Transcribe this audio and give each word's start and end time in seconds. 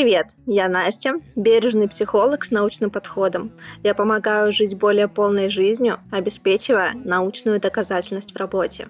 Привет, 0.00 0.28
я 0.46 0.66
Настя, 0.70 1.16
бережный 1.36 1.86
психолог 1.86 2.46
с 2.46 2.50
научным 2.50 2.88
подходом. 2.88 3.52
Я 3.82 3.94
помогаю 3.94 4.50
жить 4.50 4.74
более 4.74 5.08
полной 5.08 5.50
жизнью, 5.50 5.98
обеспечивая 6.10 6.92
научную 6.94 7.60
доказательность 7.60 8.32
в 8.32 8.36
работе. 8.38 8.88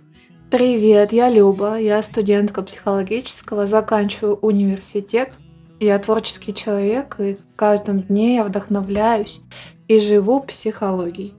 Привет, 0.52 1.12
я 1.12 1.28
Люба, 1.28 1.80
я 1.80 2.00
студентка 2.02 2.62
психологического, 2.62 3.66
заканчиваю 3.66 4.36
университет. 4.36 5.32
Я 5.80 5.98
творческий 5.98 6.54
человек, 6.54 7.16
и 7.18 7.34
в 7.34 7.56
каждом 7.56 8.02
дне 8.02 8.36
я 8.36 8.44
вдохновляюсь 8.44 9.40
и 9.88 9.98
живу 9.98 10.38
психологией. 10.38 11.34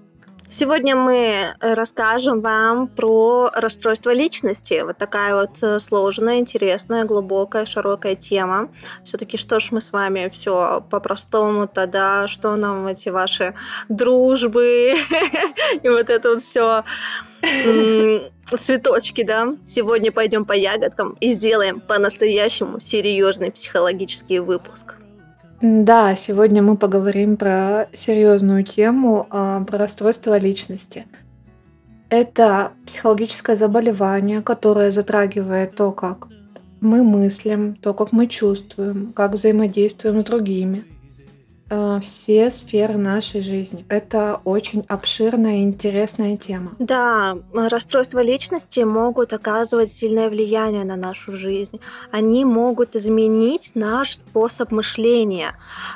Сегодня 0.54 0.98
мы 0.98 1.56
расскажем 1.62 2.42
вам 2.42 2.90
про 2.90 3.50
расстройство 3.56 4.14
личности. 4.14 4.82
Вот 4.86 4.98
такая 4.98 5.34
вот 5.34 5.58
э, 5.62 5.80
сложная, 5.80 6.40
интересная, 6.40 7.06
глубокая, 7.06 7.66
широкая 7.66 8.16
тема. 8.16 8.70
Все-таки 9.06 9.38
что 9.38 9.62
ж 9.62 9.70
мы 9.72 9.80
с 9.80 9.94
вами 9.94 10.28
все 10.28 10.86
по-простому 10.90 11.70
тогда, 11.70 12.28
что 12.28 12.58
нам 12.58 12.86
эти 12.86 13.08
ваши 13.08 13.56
дружбы 13.88 14.94
и 15.84 15.90
вот 15.90 16.10
это 16.10 16.32
вот 16.32 16.42
все 16.42 16.84
цветочки, 18.60 19.24
да. 19.24 19.56
Сегодня 19.66 20.12
пойдем 20.12 20.44
по 20.44 20.54
ягодкам 20.54 21.14
и 21.22 21.32
сделаем 21.32 21.80
по-настоящему 21.80 22.82
серьезный 22.82 23.54
психологический 23.54 24.40
выпуск. 24.40 25.01
Да, 25.62 26.16
сегодня 26.16 26.64
мы 26.64 26.76
поговорим 26.76 27.38
про 27.38 27.88
серьезную 27.94 28.64
тему, 28.64 29.28
а, 29.30 29.64
про 29.64 29.78
расстройство 29.78 30.38
личности. 30.40 31.06
Это 32.10 32.72
психологическое 32.88 33.56
заболевание, 33.56 34.42
которое 34.42 34.92
затрагивает 34.92 35.76
то, 35.76 35.92
как 35.92 36.28
мы 36.80 37.04
мыслим, 37.04 37.76
то, 37.76 37.94
как 37.94 38.12
мы 38.12 38.26
чувствуем, 38.26 39.14
как 39.14 39.34
взаимодействуем 39.34 40.22
с 40.22 40.24
другими– 40.24 40.84
Э, 41.74 42.00
все 42.02 42.52
сферы 42.52 42.98
нашей 42.98 43.42
жизни. 43.42 43.86
Это 43.88 44.42
очень 44.44 44.84
обширная 44.90 45.60
и 45.60 45.64
интересная 45.64 46.36
тема. 46.36 46.74
Да, 46.80 47.38
расстройства 47.54 48.20
личности 48.20 48.82
могут 48.82 49.32
оказывать 49.32 49.90
сильное 49.90 50.30
влияние 50.30 50.84
на 50.84 50.98
нашу 50.98 51.32
жизнь. 51.38 51.80
Они 52.12 52.44
могут 52.44 52.98
изменить 52.98 53.72
наш 53.74 54.18
способ 54.18 54.72
мышления, 54.72 55.54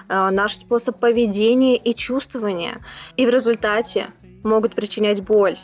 э, 0.07 0.29
наш 0.29 0.55
способ 0.55 0.97
поведения 0.97 1.75
и 1.75 1.93
чувствования. 1.93 2.75
И 3.17 3.25
в 3.25 3.29
результате 3.29 4.13
могут 4.43 4.75
причинять 4.75 5.21
боль 5.21 5.57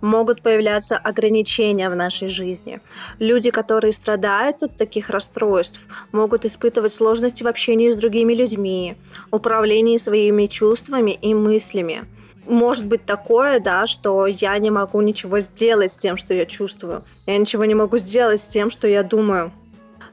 могут 0.00 0.42
появляться 0.42 0.96
ограничения 0.96 1.88
в 1.88 1.96
нашей 1.96 2.28
жизни. 2.28 2.80
Люди, 3.18 3.50
которые 3.50 3.92
страдают 3.92 4.62
от 4.62 4.76
таких 4.76 5.10
расстройств, 5.10 5.86
могут 6.12 6.44
испытывать 6.44 6.92
сложности 6.92 7.42
в 7.42 7.46
общении 7.46 7.90
с 7.90 7.96
другими 7.96 8.34
людьми, 8.34 8.96
управлении 9.30 9.96
своими 9.96 10.46
чувствами 10.46 11.12
и 11.12 11.34
мыслями. 11.34 12.04
Может 12.46 12.86
быть 12.86 13.04
такое, 13.04 13.60
да, 13.60 13.86
что 13.86 14.26
я 14.26 14.58
не 14.58 14.70
могу 14.70 15.00
ничего 15.00 15.40
сделать 15.40 15.92
с 15.92 15.96
тем, 15.96 16.16
что 16.16 16.34
я 16.34 16.46
чувствую. 16.46 17.04
Я 17.26 17.38
ничего 17.38 17.64
не 17.64 17.74
могу 17.74 17.98
сделать 17.98 18.40
с 18.40 18.46
тем, 18.46 18.70
что 18.70 18.88
я 18.88 19.02
думаю 19.02 19.52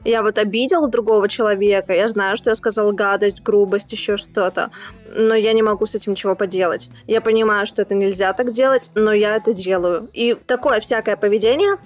я 0.04 0.22
вот 0.22 0.38
обидела 0.38 0.88
другого 0.88 1.28
человека, 1.28 1.92
я 1.92 2.08
знаю, 2.08 2.36
что 2.36 2.50
я 2.50 2.56
сказала 2.56 2.92
гадость, 2.92 3.42
грубость, 3.42 3.92
еще 3.92 4.16
что-то, 4.16 4.70
но 5.14 5.34
я 5.34 5.52
не 5.52 5.62
могу 5.62 5.86
с 5.86 5.94
этим 5.94 6.12
ничего 6.12 6.34
поделать. 6.34 6.90
Я 7.06 7.20
понимаю, 7.20 7.66
что 7.66 7.82
это 7.82 7.94
нельзя 7.94 8.32
так 8.32 8.52
делать, 8.52 8.90
но 8.94 9.12
я 9.12 9.36
это 9.36 9.52
делаю. 9.54 10.08
И 10.12 10.36
такое 10.46 10.80
всякое 10.80 11.16
поведение 11.16 11.76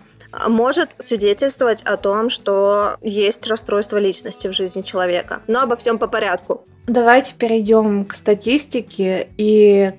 может 0.48 0.96
свидетельствовать 0.98 1.82
о 1.82 1.96
том, 1.96 2.30
что 2.30 2.96
есть 3.02 3.46
расстройство 3.46 3.98
личности 3.98 4.48
в 4.48 4.52
жизни 4.52 4.82
человека. 4.82 5.42
Но 5.46 5.60
обо 5.60 5.76
всем 5.76 5.98
по 5.98 6.06
порядку. 6.06 6.64
Давайте 6.86 7.34
перейдем 7.34 8.04
к 8.04 8.14
статистике 8.14 9.28
и 9.36 9.92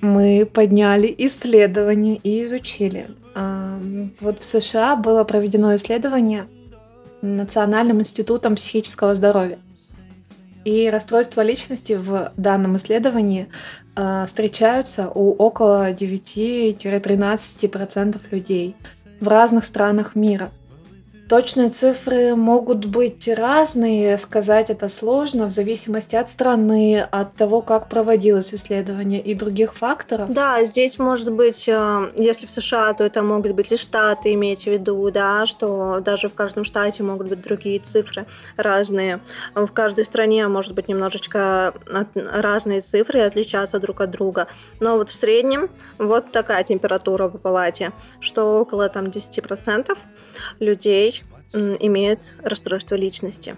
мы 0.00 0.46
подняли 0.52 1.14
исследование 1.16 2.16
и 2.16 2.44
изучили. 2.44 3.10
Вот 4.20 4.40
в 4.40 4.44
США 4.44 4.96
было 4.96 5.24
проведено 5.24 5.74
исследование 5.76 6.48
Национальным 7.22 8.00
институтом 8.00 8.56
психического 8.56 9.14
здоровья. 9.14 9.58
И 10.64 10.90
расстройства 10.90 11.40
личности 11.40 11.94
в 11.94 12.32
данном 12.36 12.76
исследовании 12.76 13.48
э, 13.96 14.26
встречаются 14.26 15.08
у 15.08 15.32
около 15.32 15.92
9-13% 15.92 18.20
людей 18.30 18.76
в 19.20 19.28
разных 19.28 19.64
странах 19.64 20.14
мира– 20.14 20.52
Точные 21.28 21.70
цифры 21.70 22.34
могут 22.34 22.84
быть 22.84 23.26
разные, 23.26 24.18
сказать 24.18 24.68
это 24.68 24.88
сложно 24.88 25.46
в 25.46 25.50
зависимости 25.50 26.14
от 26.14 26.28
страны, 26.28 27.00
от 27.10 27.34
того, 27.36 27.62
как 27.62 27.88
проводилось 27.88 28.52
исследование 28.52 29.20
и 29.20 29.34
других 29.34 29.74
факторов. 29.74 30.30
Да, 30.30 30.62
здесь 30.64 30.98
может 30.98 31.32
быть, 31.32 31.68
э, 31.68 32.12
если 32.16 32.46
в 32.46 32.50
США, 32.50 32.92
то 32.92 33.04
это 33.04 33.22
могут 33.22 33.52
быть 33.52 33.72
и 33.72 33.76
штаты, 33.76 34.34
имейте 34.34 34.70
в 34.70 34.72
виду, 34.74 35.10
да, 35.10 35.46
что 35.46 36.00
даже 36.00 36.28
в 36.28 36.34
каждом 36.34 36.64
штате 36.64 37.02
могут 37.02 37.28
быть 37.28 37.40
другие 37.40 37.78
цифры 37.78 38.26
разные. 38.56 39.20
В 39.54 39.68
каждой 39.68 40.04
стране 40.04 40.46
может 40.48 40.74
быть 40.74 40.88
немножечко 40.88 41.72
разные 42.14 42.80
цифры 42.82 43.20
и 43.20 43.22
отличаться 43.22 43.78
друг 43.78 44.00
от 44.00 44.10
друга. 44.10 44.48
Но 44.80 44.96
вот 44.96 45.08
в 45.08 45.14
среднем 45.14 45.70
вот 45.98 46.30
такая 46.30 46.62
температура 46.64 47.28
по 47.28 47.38
палате, 47.38 47.92
что 48.20 48.60
около 48.60 48.88
там 48.88 49.06
10% 49.06 49.96
людей 50.60 51.21
имеют 51.54 52.38
расстройство 52.42 52.94
личности. 52.94 53.56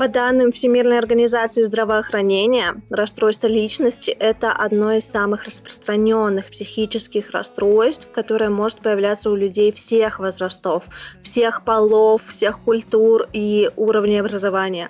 По 0.00 0.08
данным 0.08 0.50
Всемирной 0.50 0.98
организации 0.98 1.62
здравоохранения, 1.62 2.76
расстройство 2.88 3.48
личности– 3.48 4.10
это 4.18 4.50
одно 4.50 4.94
из 4.94 5.04
самых 5.04 5.44
распространенных 5.44 6.46
психических 6.46 7.32
расстройств, 7.32 8.08
которое 8.10 8.48
может 8.48 8.78
появляться 8.78 9.28
у 9.28 9.34
людей 9.34 9.70
всех 9.72 10.18
возрастов, 10.18 10.84
всех 11.22 11.66
полов, 11.66 12.22
всех 12.24 12.60
культур 12.60 13.28
и 13.34 13.70
уровней 13.76 14.20
образования. 14.20 14.88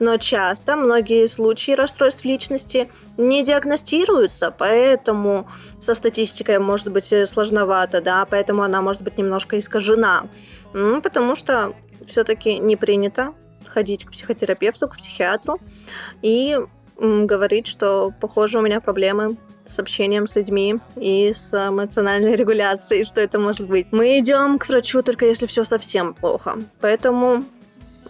Но 0.00 0.16
часто 0.16 0.74
многие 0.74 1.28
случаи 1.28 1.70
расстройств 1.70 2.24
личности 2.24 2.90
не 3.16 3.44
диагностируются, 3.44 4.50
поэтому 4.50 5.46
со 5.80 5.94
статистикой 5.94 6.58
может 6.58 6.90
быть 6.90 7.14
сложновато, 7.28 8.00
да, 8.00 8.26
поэтому 8.28 8.64
она 8.64 8.82
может 8.82 9.02
быть 9.02 9.16
немножко 9.16 9.60
искажена. 9.60 10.24
Потому 10.72 11.36
что 11.36 11.72
все-таки 12.04 12.58
не 12.58 12.74
принято 12.74 13.32
ходить 13.66 14.04
к 14.04 14.10
психотерапевту, 14.10 14.88
к 14.88 14.96
психиатру 14.96 15.58
и 16.22 16.58
говорить, 16.98 17.66
что, 17.66 18.12
похоже, 18.20 18.58
у 18.58 18.62
меня 18.62 18.80
проблемы 18.80 19.36
с 19.66 19.78
общением 19.78 20.26
с 20.26 20.36
людьми 20.36 20.80
и 20.96 21.32
с 21.32 21.52
эмоциональной 21.54 22.36
регуляцией, 22.36 23.04
что 23.04 23.20
это 23.20 23.38
может 23.38 23.68
быть. 23.68 23.86
Мы 23.92 24.18
идем 24.18 24.58
к 24.58 24.68
врачу 24.68 25.02
только 25.02 25.24
если 25.26 25.46
все 25.46 25.64
совсем 25.64 26.14
плохо. 26.14 26.58
Поэтому 26.80 27.44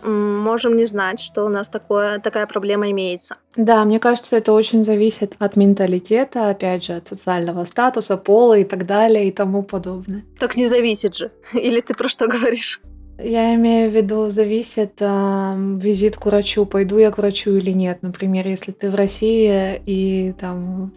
можем 0.02 0.76
не 0.76 0.86
знать, 0.86 1.20
что 1.20 1.44
у 1.44 1.48
нас 1.48 1.68
такое, 1.68 2.18
такая 2.18 2.46
проблема 2.46 2.90
имеется. 2.90 3.36
Да, 3.56 3.84
мне 3.84 4.00
кажется, 4.00 4.36
это 4.36 4.52
очень 4.52 4.82
зависит 4.84 5.34
от 5.38 5.56
менталитета, 5.56 6.50
опять 6.50 6.84
же, 6.84 6.94
от 6.94 7.06
социального 7.06 7.64
статуса, 7.64 8.16
пола 8.16 8.58
и 8.58 8.64
так 8.64 8.86
далее 8.86 9.28
и 9.28 9.32
тому 9.32 9.62
подобное. 9.62 10.24
Так 10.38 10.56
не 10.56 10.66
зависит 10.66 11.14
же. 11.14 11.30
Или 11.52 11.80
ты 11.80 11.94
про 11.94 12.08
что 12.08 12.26
говоришь? 12.26 12.80
Я 13.22 13.54
имею 13.54 13.90
в 13.90 13.94
виду, 13.94 14.28
зависит 14.28 14.94
э, 15.00 15.54
визит 15.76 16.16
к 16.16 16.26
врачу, 16.26 16.66
пойду 16.66 16.98
я 16.98 17.10
к 17.10 17.18
врачу 17.18 17.56
или 17.56 17.70
нет. 17.70 17.98
Например, 18.02 18.46
если 18.46 18.72
ты 18.72 18.90
в 18.90 18.94
России 18.94 19.82
и 19.86 20.32
там 20.38 20.92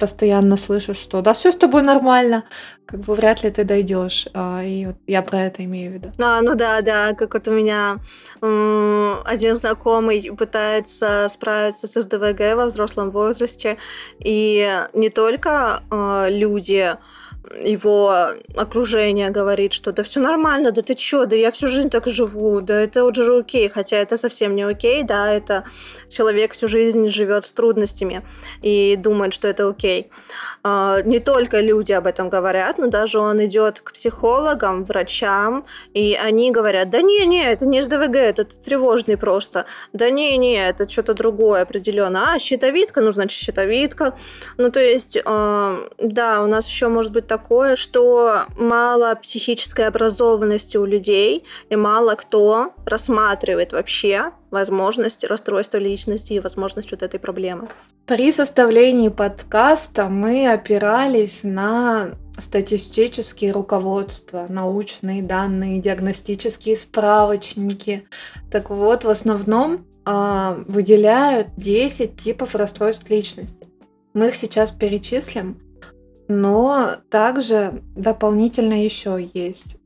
постоянно 0.00 0.56
слышишь, 0.56 0.96
что 0.96 1.20
да, 1.20 1.34
все 1.34 1.52
с 1.52 1.56
тобой 1.56 1.82
нормально, 1.82 2.44
как 2.86 3.00
бы 3.00 3.14
вряд 3.14 3.44
ли 3.44 3.50
ты 3.50 3.64
дойдешь. 3.64 4.26
А, 4.32 4.64
и 4.64 4.86
вот 4.86 4.96
я 5.06 5.22
про 5.22 5.42
это 5.42 5.62
имею 5.64 5.90
в 5.90 5.94
виду. 5.94 6.12
А, 6.18 6.40
ну 6.40 6.54
да, 6.54 6.80
да, 6.80 7.12
как 7.12 7.34
вот 7.34 7.46
у 7.46 7.52
меня 7.52 7.98
м- 8.40 9.18
один 9.24 9.56
знакомый 9.56 10.32
пытается 10.36 11.28
справиться 11.30 11.86
с 11.86 12.00
СДВГ 12.00 12.56
во 12.56 12.66
взрослом 12.66 13.10
возрасте, 13.10 13.76
и 14.18 14.86
не 14.94 15.10
только 15.10 15.82
э, 15.90 16.26
люди 16.30 16.96
его 17.54 18.34
окружение 18.54 19.30
говорит, 19.30 19.72
что 19.72 19.92
да 19.92 20.02
все 20.02 20.20
нормально, 20.20 20.72
да 20.72 20.82
ты 20.82 20.94
чё, 20.94 21.24
да 21.24 21.36
я 21.36 21.50
всю 21.50 21.68
жизнь 21.68 21.90
так 21.90 22.06
живу, 22.06 22.60
да 22.60 22.74
это 22.74 23.04
уже 23.04 23.38
окей, 23.38 23.68
хотя 23.68 23.96
это 23.96 24.16
совсем 24.16 24.54
не 24.54 24.62
окей, 24.62 25.02
да, 25.02 25.32
это 25.32 25.64
человек 26.08 26.52
всю 26.52 26.68
жизнь 26.68 27.08
живет 27.08 27.46
с 27.46 27.52
трудностями 27.52 28.22
и 28.62 28.96
думает, 28.96 29.32
что 29.32 29.48
это 29.48 29.68
окей. 29.68 30.10
А, 30.62 31.00
не 31.02 31.18
только 31.18 31.60
люди 31.60 31.92
об 31.92 32.06
этом 32.06 32.28
говорят, 32.28 32.78
но 32.78 32.88
даже 32.88 33.18
он 33.18 33.42
идет 33.44 33.80
к 33.80 33.92
психологам, 33.92 34.84
врачам, 34.84 35.64
и 35.94 36.18
они 36.22 36.50
говорят, 36.50 36.90
да 36.90 37.00
не, 37.00 37.24
не, 37.24 37.44
это 37.44 37.66
не 37.66 37.80
СДВГ, 37.80 38.16
это 38.16 38.44
тревожный 38.44 39.16
просто, 39.16 39.64
да 39.92 40.10
не, 40.10 40.36
не, 40.36 40.56
это 40.56 40.88
что-то 40.88 41.14
другое 41.14 41.62
определенно, 41.62 42.34
а 42.34 42.38
щитовидка, 42.38 43.00
ну 43.00 43.12
значит 43.12 43.38
щитовидка, 43.38 44.16
ну 44.58 44.70
то 44.70 44.80
есть, 44.80 45.18
а, 45.24 45.78
да, 45.98 46.42
у 46.42 46.46
нас 46.46 46.68
еще 46.68 46.88
может 46.88 47.12
быть 47.12 47.29
такое, 47.30 47.76
что 47.76 48.46
мало 48.56 49.14
психической 49.14 49.86
образованности 49.86 50.76
у 50.76 50.84
людей, 50.84 51.44
и 51.68 51.76
мало 51.76 52.16
кто 52.16 52.72
рассматривает 52.84 53.72
вообще 53.72 54.32
возможность 54.50 55.22
расстройства 55.22 55.78
личности 55.78 56.32
и 56.32 56.40
возможность 56.40 56.90
вот 56.90 57.04
этой 57.04 57.20
проблемы. 57.20 57.68
При 58.06 58.32
составлении 58.32 59.10
подкаста 59.10 60.08
мы 60.08 60.52
опирались 60.52 61.44
на 61.44 62.16
статистические 62.36 63.52
руководства, 63.52 64.46
научные 64.48 65.22
данные, 65.22 65.80
диагностические 65.80 66.74
справочники. 66.74 68.08
Так 68.50 68.70
вот, 68.70 69.04
в 69.04 69.08
основном 69.08 69.86
э, 70.04 70.64
выделяют 70.66 71.46
10 71.56 72.16
типов 72.16 72.56
расстройств 72.56 73.08
личности. 73.08 73.68
Мы 74.14 74.28
их 74.28 74.34
сейчас 74.34 74.72
перечислим, 74.72 75.69
но 76.30 76.92
также 77.10 77.82
дополнительно 77.96 78.84
еще 78.84 79.18
есть 79.34 79.78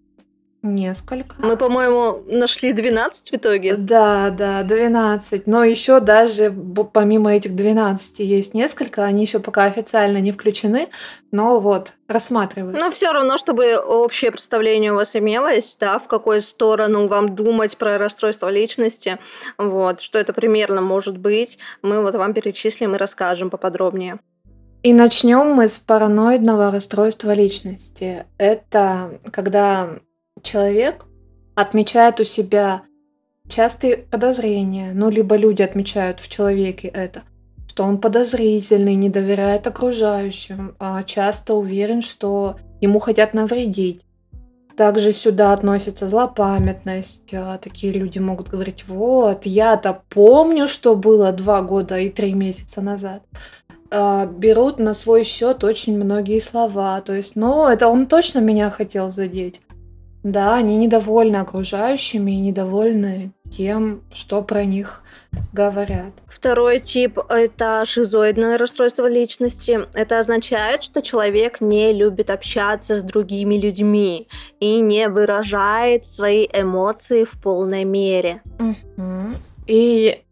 несколько. 0.62 1.37
Мы, 1.38 1.56
по-моему, 1.56 2.23
нашли 2.26 2.73
12 2.73 3.31
в 3.31 3.35
итоге. 3.35 3.76
Да, 3.76 4.31
да, 4.31 4.62
12. 4.62 5.46
Но 5.46 5.64
еще 5.64 6.00
даже 6.00 6.55
помимо 6.93 7.35
этих 7.35 7.55
12 7.55 8.20
есть 8.20 8.52
несколько, 8.52 9.05
они 9.05 9.23
еще 9.23 9.38
пока 9.38 9.64
официально 9.64 10.19
не 10.19 10.32
включены, 10.32 10.88
но 11.32 11.61
вот 11.61 11.94
рассматриваются. 12.08 12.85
Но 12.85 12.91
все 12.93 13.12
равно, 13.12 13.38
чтобы 13.38 13.76
общее 13.76 14.31
представление 14.31 14.93
у 14.93 14.96
вас 14.96 15.17
имелось, 15.17 15.76
да, 15.81 15.99
в 15.99 16.08
какую 16.08 16.43
сторону 16.43 17.06
вам 17.06 17.35
думать 17.35 17.76
про 17.76 17.96
расстройство 17.96 18.49
личности, 18.49 19.19
вот, 19.56 20.00
что 20.00 20.19
это 20.19 20.32
примерно 20.32 20.82
может 20.82 21.17
быть, 21.17 21.58
мы 21.82 22.02
вот 22.02 22.14
вам 22.14 22.35
перечислим 22.35 22.94
и 22.94 22.99
расскажем 22.99 23.50
поподробнее. 23.50 24.19
И 24.84 24.92
начнем 24.92 25.46
мы 25.54 25.69
с 25.69 25.78
параноидного 25.78 26.70
расстройства 26.70 27.32
личности. 27.32 28.26
Это 28.36 29.19
когда 29.32 29.98
человек 30.42 31.06
отмечает 31.54 32.20
у 32.20 32.25
себя 32.25 32.82
частые 33.48 33.96
подозрения, 33.96 34.92
ну, 34.92 35.08
либо 35.08 35.36
люди 35.36 35.62
отмечают 35.62 36.20
в 36.20 36.28
человеке 36.28 36.88
это, 36.88 37.22
что 37.66 37.84
он 37.84 37.98
подозрительный, 37.98 38.94
не 38.94 39.08
доверяет 39.08 39.66
окружающим, 39.66 40.76
а 40.78 41.02
часто 41.02 41.54
уверен, 41.54 42.02
что 42.02 42.58
ему 42.82 42.98
хотят 42.98 43.32
навредить. 43.32 44.04
Также 44.76 45.14
сюда 45.14 45.54
относится 45.54 46.08
злопамятность. 46.08 47.32
А, 47.32 47.56
такие 47.56 47.90
люди 47.90 48.19
могут 48.19 48.48
говорить, 48.50 48.84
вот, 48.86 49.46
я-то 49.46 50.02
помню, 50.10 50.66
что 50.66 50.94
было 50.94 51.32
два 51.32 51.62
года 51.62 51.98
и 51.98 52.10
три 52.10 52.34
месяца 52.34 52.82
назад. 52.82 53.22
А, 53.90 54.26
берут 54.26 54.78
на 54.78 54.94
свой 54.94 55.25
счет 55.25 55.64
очень 55.64 55.96
многие 55.96 56.40
слова. 56.40 57.00
То 57.00 57.14
есть, 57.14 57.36
ну, 57.36 57.66
это 57.66 57.88
он 57.88 58.06
точно 58.06 58.38
меня 58.40 58.70
хотел 58.70 59.10
задеть. 59.10 59.60
Да, 60.22 60.56
они 60.56 60.78
недовольны 60.78 61.36
окружающими 61.36 62.32
и 62.32 62.40
недовольны 62.40 63.32
тем, 63.50 64.02
что 64.12 64.40
про 64.42 64.64
них 64.64 65.02
говорят. 65.52 66.12
Второй 66.26 66.81
тип– 66.81 67.19
это 67.28 67.84
шизоидное 67.84 68.56
расстройство 68.56 69.06
личности. 69.06 69.81
Это 69.94 70.19
означает, 70.19 70.82
что 70.82 71.02
человек 71.02 71.60
не 71.60 71.92
любит 71.92 72.31
общаться 72.31 72.96
с 72.96 73.02
другими 73.02 73.56
людьми 73.56 74.28
и 74.60 74.81
не 74.81 75.08
выражает 75.08 76.06
свои 76.06 76.46
эмоции 76.50 77.25
в 77.25 77.32
полной 77.40 77.84
мере. 77.84 78.40
Угу. 78.58 79.36
И 79.66 80.24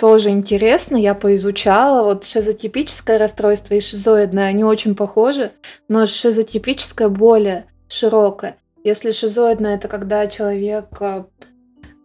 тоже 0.00 0.30
интересно, 0.30 0.96
я 0.96 1.14
поизучала, 1.14 2.02
вот 2.02 2.24
шизотипическое 2.24 3.18
расстройство 3.18 3.74
и 3.74 3.80
шизоидное, 3.80 4.46
они 4.46 4.64
очень 4.64 4.94
похожи, 4.94 5.52
но 5.88 6.06
шизотипическое 6.06 7.10
более 7.10 7.66
широкое. 7.86 8.56
Если 8.82 9.12
шизоидное 9.12 9.74
это 9.74 9.88
когда 9.88 10.26
человек 10.26 10.86
э, 11.00 11.24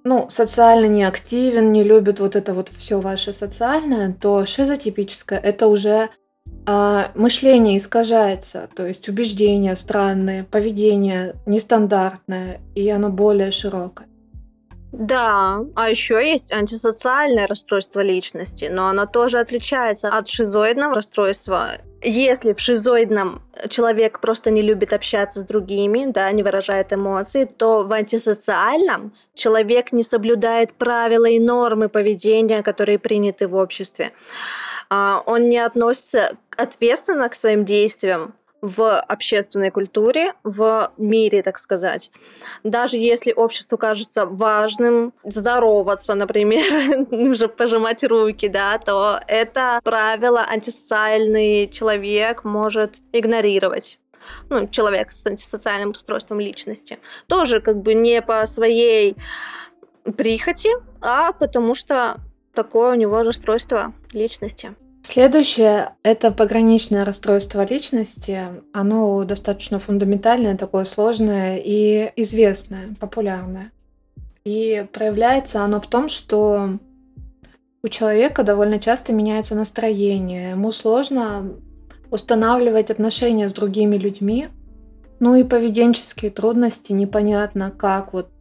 ну, 0.04 0.26
социально 0.30 0.88
неактивен, 0.88 1.72
не 1.72 1.84
любит 1.84 2.20
вот 2.20 2.36
это 2.36 2.54
вот 2.54 2.68
все 2.68 3.00
ваше 3.00 3.32
социальное, 3.32 4.12
то 4.12 4.46
шизотипическое 4.46 5.40
это 5.40 5.68
уже 5.68 6.10
а, 6.66 7.12
мышление 7.16 7.78
искажается, 7.78 8.68
то 8.76 8.86
есть 8.86 9.08
убеждения 9.08 9.76
странные, 9.78 10.44
поведение 10.44 11.36
нестандартное, 11.46 12.60
и 12.76 12.90
оно 12.90 13.10
более 13.10 13.52
широкое. 13.52 14.08
Да, 14.98 15.60
а 15.76 15.90
еще 15.90 16.26
есть 16.26 16.54
антисоциальное 16.54 17.48
расстройство 17.48 18.00
личности, 18.00 18.70
но 18.72 18.88
оно 18.88 19.06
тоже 19.06 19.40
отличается 19.40 20.08
от 20.08 20.30
шизоидного 20.30 20.96
расстройства. 20.96 21.72
Если 22.02 22.54
в 22.54 22.62
шизоидном 22.62 23.42
человек 23.68 24.22
просто 24.22 24.52
не 24.52 24.62
любит 24.62 24.94
общаться 24.94 25.40
с 25.40 25.44
другими, 25.44 26.06
да, 26.06 26.32
не 26.32 26.44
выражает 26.44 26.94
эмоции, 26.94 27.44
то 27.44 27.84
в 27.84 27.92
антисоциальном 27.92 29.14
человек 29.34 29.92
не 29.92 30.04
соблюдает 30.04 30.72
правила 30.74 31.26
и 31.26 31.40
нормы 31.40 31.90
поведения, 31.90 32.64
которые 32.64 32.98
приняты 32.98 33.50
в 33.50 33.56
обществе. 33.56 34.14
А, 34.90 35.22
он 35.26 35.50
не 35.50 35.58
относится 35.58 36.38
ответственно 36.56 37.28
к 37.28 37.36
своим 37.36 37.66
действиям, 37.66 38.34
в 38.66 39.00
общественной 39.00 39.70
культуре, 39.70 40.34
в 40.44 40.92
мире, 40.98 41.44
так 41.44 41.60
сказать. 41.60 42.10
Даже 42.64 42.98
если 42.98 43.32
обществу 43.32 43.78
кажется 43.78 44.26
важным 44.26 45.14
здороваться, 45.24 46.16
например, 46.16 47.06
уже 47.12 47.48
пожимать 47.48 48.04
руки, 48.04 48.48
да, 48.48 48.80
то 48.80 49.20
это 49.28 49.80
правило 49.84 50.42
антисоциальный 50.42 51.68
человек 51.68 52.44
может 52.44 52.96
игнорировать 53.14 54.00
ну, 54.50 54.68
человек 54.68 55.12
с 55.12 55.24
антисоциальным 55.28 55.92
расстройством 55.92 56.40
личности. 56.40 56.98
Тоже 57.28 57.62
как 57.62 57.84
бы 57.84 57.94
не 57.94 58.24
по 58.24 58.44
своей 58.48 59.16
прихоти, 60.18 60.70
а 61.02 61.32
потому 61.34 61.76
что 61.76 62.18
такое 62.56 62.94
у 62.94 62.96
него 62.96 63.22
расстройство 63.22 63.94
личности. 64.12 64.76
Следующее– 65.06 65.92
это 66.04 66.32
пограничное 66.32 67.06
расстройство 67.06 67.64
личности. 67.64 68.40
Оно 68.74 69.24
достаточно 69.24 69.78
фундаментальное, 69.78 70.58
такое 70.58 70.84
сложное 70.84 71.62
и 71.64 72.12
известное, 72.16 72.96
популярное. 73.00 73.72
И 74.46 74.84
проявляется 74.92 75.62
оно 75.62 75.80
в 75.80 75.86
том, 75.86 76.10
что 76.10 76.80
у 77.84 77.88
человека 77.88 78.42
довольно 78.42 78.80
часто 78.80 79.14
меняется 79.14 79.54
настроение, 79.54 80.50
ему 80.50 80.72
сложно 80.72 81.54
устанавливать 82.10 82.90
отношения 82.90 83.48
с 83.48 83.54
другими 83.54 83.98
людьми, 83.98 84.48
ну 85.20 85.36
и 85.36 85.44
поведенческие 85.44 86.32
трудности, 86.32 86.94
непонятно, 86.94 87.70
как 87.70 88.12
вот 88.12 88.32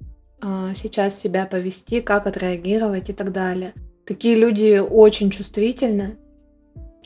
а, 0.41 0.73
сейчас 0.75 1.21
себя 1.21 1.45
повести, 1.45 2.01
как 2.01 2.27
отреагировать 2.27 3.11
и 3.11 3.13
так 3.13 3.33
далее. 3.33 3.75
Такие 4.07 4.35
люди 4.35 4.79
очень 4.79 5.29
чувствительны, 5.29 6.17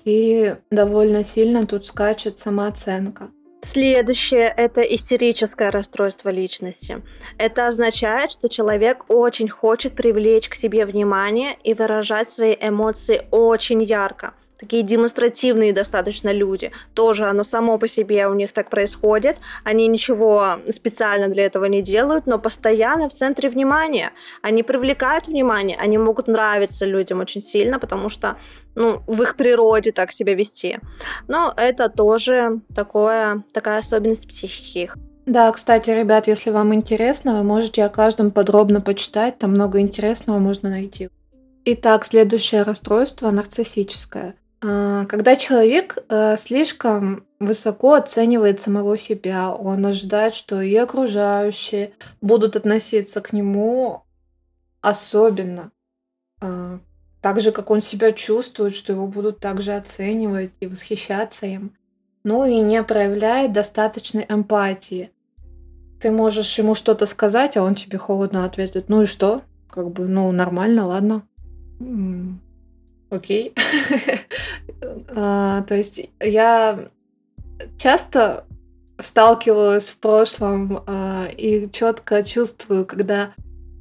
и 0.09 0.55
довольно 0.71 1.23
сильно 1.25 1.67
тут 1.67 1.87
скачет 1.87 2.39
самооценка. 2.39 3.31
Следующее– 3.63 4.53
это 4.57 4.83
истерическое 4.83 5.71
расстройство 5.71 6.31
личности. 6.31 7.03
Это 7.39 7.67
означает, 7.67 8.31
что 8.31 8.49
человек 8.49 9.05
очень 9.09 9.49
хочет 9.49 9.95
привлечь 9.95 10.49
к 10.49 10.55
себе 10.55 10.87
внимание 10.87 11.57
и 11.65 11.75
выражать 11.75 12.31
свои 12.31 12.57
эмоции 12.61 13.27
очень 13.31 13.83
ярко– 13.83 14.35
такие 14.59 14.83
демонстративные 14.83 15.73
достаточно 15.73 16.33
люди. 16.33 16.73
Тоже 16.95 17.27
оно 17.27 17.45
само 17.45 17.79
по 17.79 17.89
себе 17.89 18.27
у 18.29 18.35
них 18.35 18.53
так 18.53 18.71
происходит. 18.71 19.39
Они 19.65 19.87
ничего 19.89 20.59
специально 20.69 21.29
для 21.29 21.47
этого 21.47 21.67
не 21.67 21.83
делают, 21.83 22.27
но 22.27 22.39
постоянно 22.39 23.09
в 23.09 23.13
центре 23.13 23.49
внимания. 23.49 24.13
Они 24.43 24.63
привлекают 24.63 25.29
внимание, 25.29 25.77
они 25.81 25.99
могут 25.99 26.27
нравиться 26.27 26.85
людям 26.85 27.21
очень 27.21 27.43
сильно, 27.43 27.79
потому 27.79 28.09
что 28.09 28.37
ну, 28.75 29.01
в 29.07 29.23
их 29.23 29.37
природе 29.37 29.93
так 29.93 30.13
себя 30.13 30.35
вести. 30.35 30.79
Но 31.27 31.53
это 31.57 31.89
тоже 31.89 32.61
такое, 32.75 33.45
такая 33.53 33.79
особенность 33.79 34.29
психики 34.29 34.79
их. 34.79 34.97
Да, 35.27 35.53
кстати, 35.53 35.91
ребят, 35.91 36.27
если 36.27 36.51
вам 36.51 36.73
интересно, 36.73 37.37
вы 37.37 37.43
можете 37.43 37.85
о 37.85 37.91
каждом 37.91 38.31
подробно 38.31 38.81
почитать, 38.81 39.39
там 39.39 39.51
много 39.51 39.81
интересного 39.81 40.39
можно 40.39 40.71
найти. 40.71 41.11
Итак, 41.67 42.07
следующее 42.07 42.63
расстройство 42.63 43.31
нарциссическое. 43.31 44.37
А, 44.61 45.07
когда 45.07 45.37
человек 45.37 45.99
э, 46.09 46.37
слишком 46.37 47.25
высоко 47.39 47.95
оценивает 47.95 48.61
самого 48.61 48.97
себя, 48.97 49.53
он 49.53 49.87
ожидает, 49.87 50.35
что 50.35 50.61
и 50.61 50.75
окружающие 50.75 51.93
будут 52.21 52.57
относиться 52.57 53.21
к 53.21 53.33
нему 53.33 54.03
особенно, 54.81 55.71
а, 56.41 56.81
так 57.21 57.41
же, 57.41 57.53
как 57.53 57.71
он 57.71 57.83
себя 57.83 58.13
чувствует, 58.13 58.75
что 58.75 58.93
его 58.93 59.07
будут 59.07 59.39
также 59.39 59.75
оценивать 59.75 60.51
и 60.61 60.67
восхищаться 60.67 61.47
им. 61.47 61.75
Ну 62.25 62.45
и 62.45 62.61
не 62.61 62.83
проявляет 62.83 63.53
достаточной 63.53 64.27
эмпатии. 64.29 65.11
Ты 66.01 66.11
можешь 66.11 66.59
ему 66.59 66.75
что-то 66.75 67.07
сказать, 67.07 67.57
а 67.57 67.63
он 67.63 67.75
тебе 67.75 67.99
холодно 67.99 68.45
ответит. 68.45 68.89
Ну 68.89 69.03
и 69.03 69.07
что? 69.07 69.43
Как 69.69 69.91
бы, 69.91 70.07
ну, 70.07 70.31
нормально, 70.33 70.87
ладно 70.87 71.23
окей. 73.11 73.55
а, 75.15 75.63
то 75.63 75.75
есть 75.75 76.09
я 76.21 76.89
часто 77.77 78.45
сталкивалась 78.99 79.89
в 79.89 79.99
прошлом 79.99 80.83
а, 80.87 81.29
и 81.37 81.69
четко 81.71 82.23
чувствую, 82.23 82.85
когда 82.85 83.33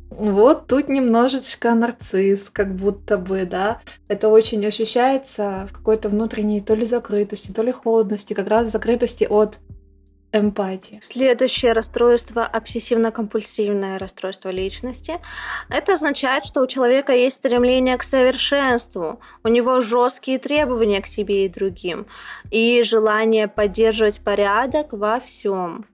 вот 0.10 0.68
тут 0.68 0.88
немножечко 0.88 1.74
нарцисс, 1.74 2.50
как 2.50 2.74
будто 2.76 3.18
бы, 3.18 3.46
да. 3.46 3.82
Это 4.08 4.30
очень 4.30 4.66
ощущается 4.66 5.68
в 5.70 5.74
какой-то 5.74 6.10
внутренней 6.10 6.62
то 6.62 6.76
ли 6.76 6.86
закрытости, 6.86 7.52
то 7.52 7.62
ли 7.62 7.72
холодности, 7.72 8.34
как 8.34 8.48
раз 8.48 8.72
закрытости 8.72 9.26
от 9.26 9.60
эмпатии. 10.32 11.00
Следующее 11.02 11.74
расстройство– 11.74 12.50
обсессивно-компульсивное 12.54 13.98
расстройство 13.98 14.50
личности. 14.50 15.20
Это 15.70 15.94
означает, 15.94 16.46
что 16.46 16.62
у 16.62 16.68
человека 16.68 17.14
есть 17.14 17.38
стремление 17.38 17.98
к 17.98 18.04
совершенству, 18.04 19.20
у 19.44 19.48
него 19.48 19.82
жесткие 19.82 20.40
требования 20.40 21.02
к 21.02 21.08
себе 21.08 21.46
и 21.46 21.50
другим, 21.50 22.08
и 22.52 22.82
желание 22.84 23.48
поддерживать 23.48 24.20
порядок 24.20 24.88
во 24.92 25.20
всем 25.20 25.86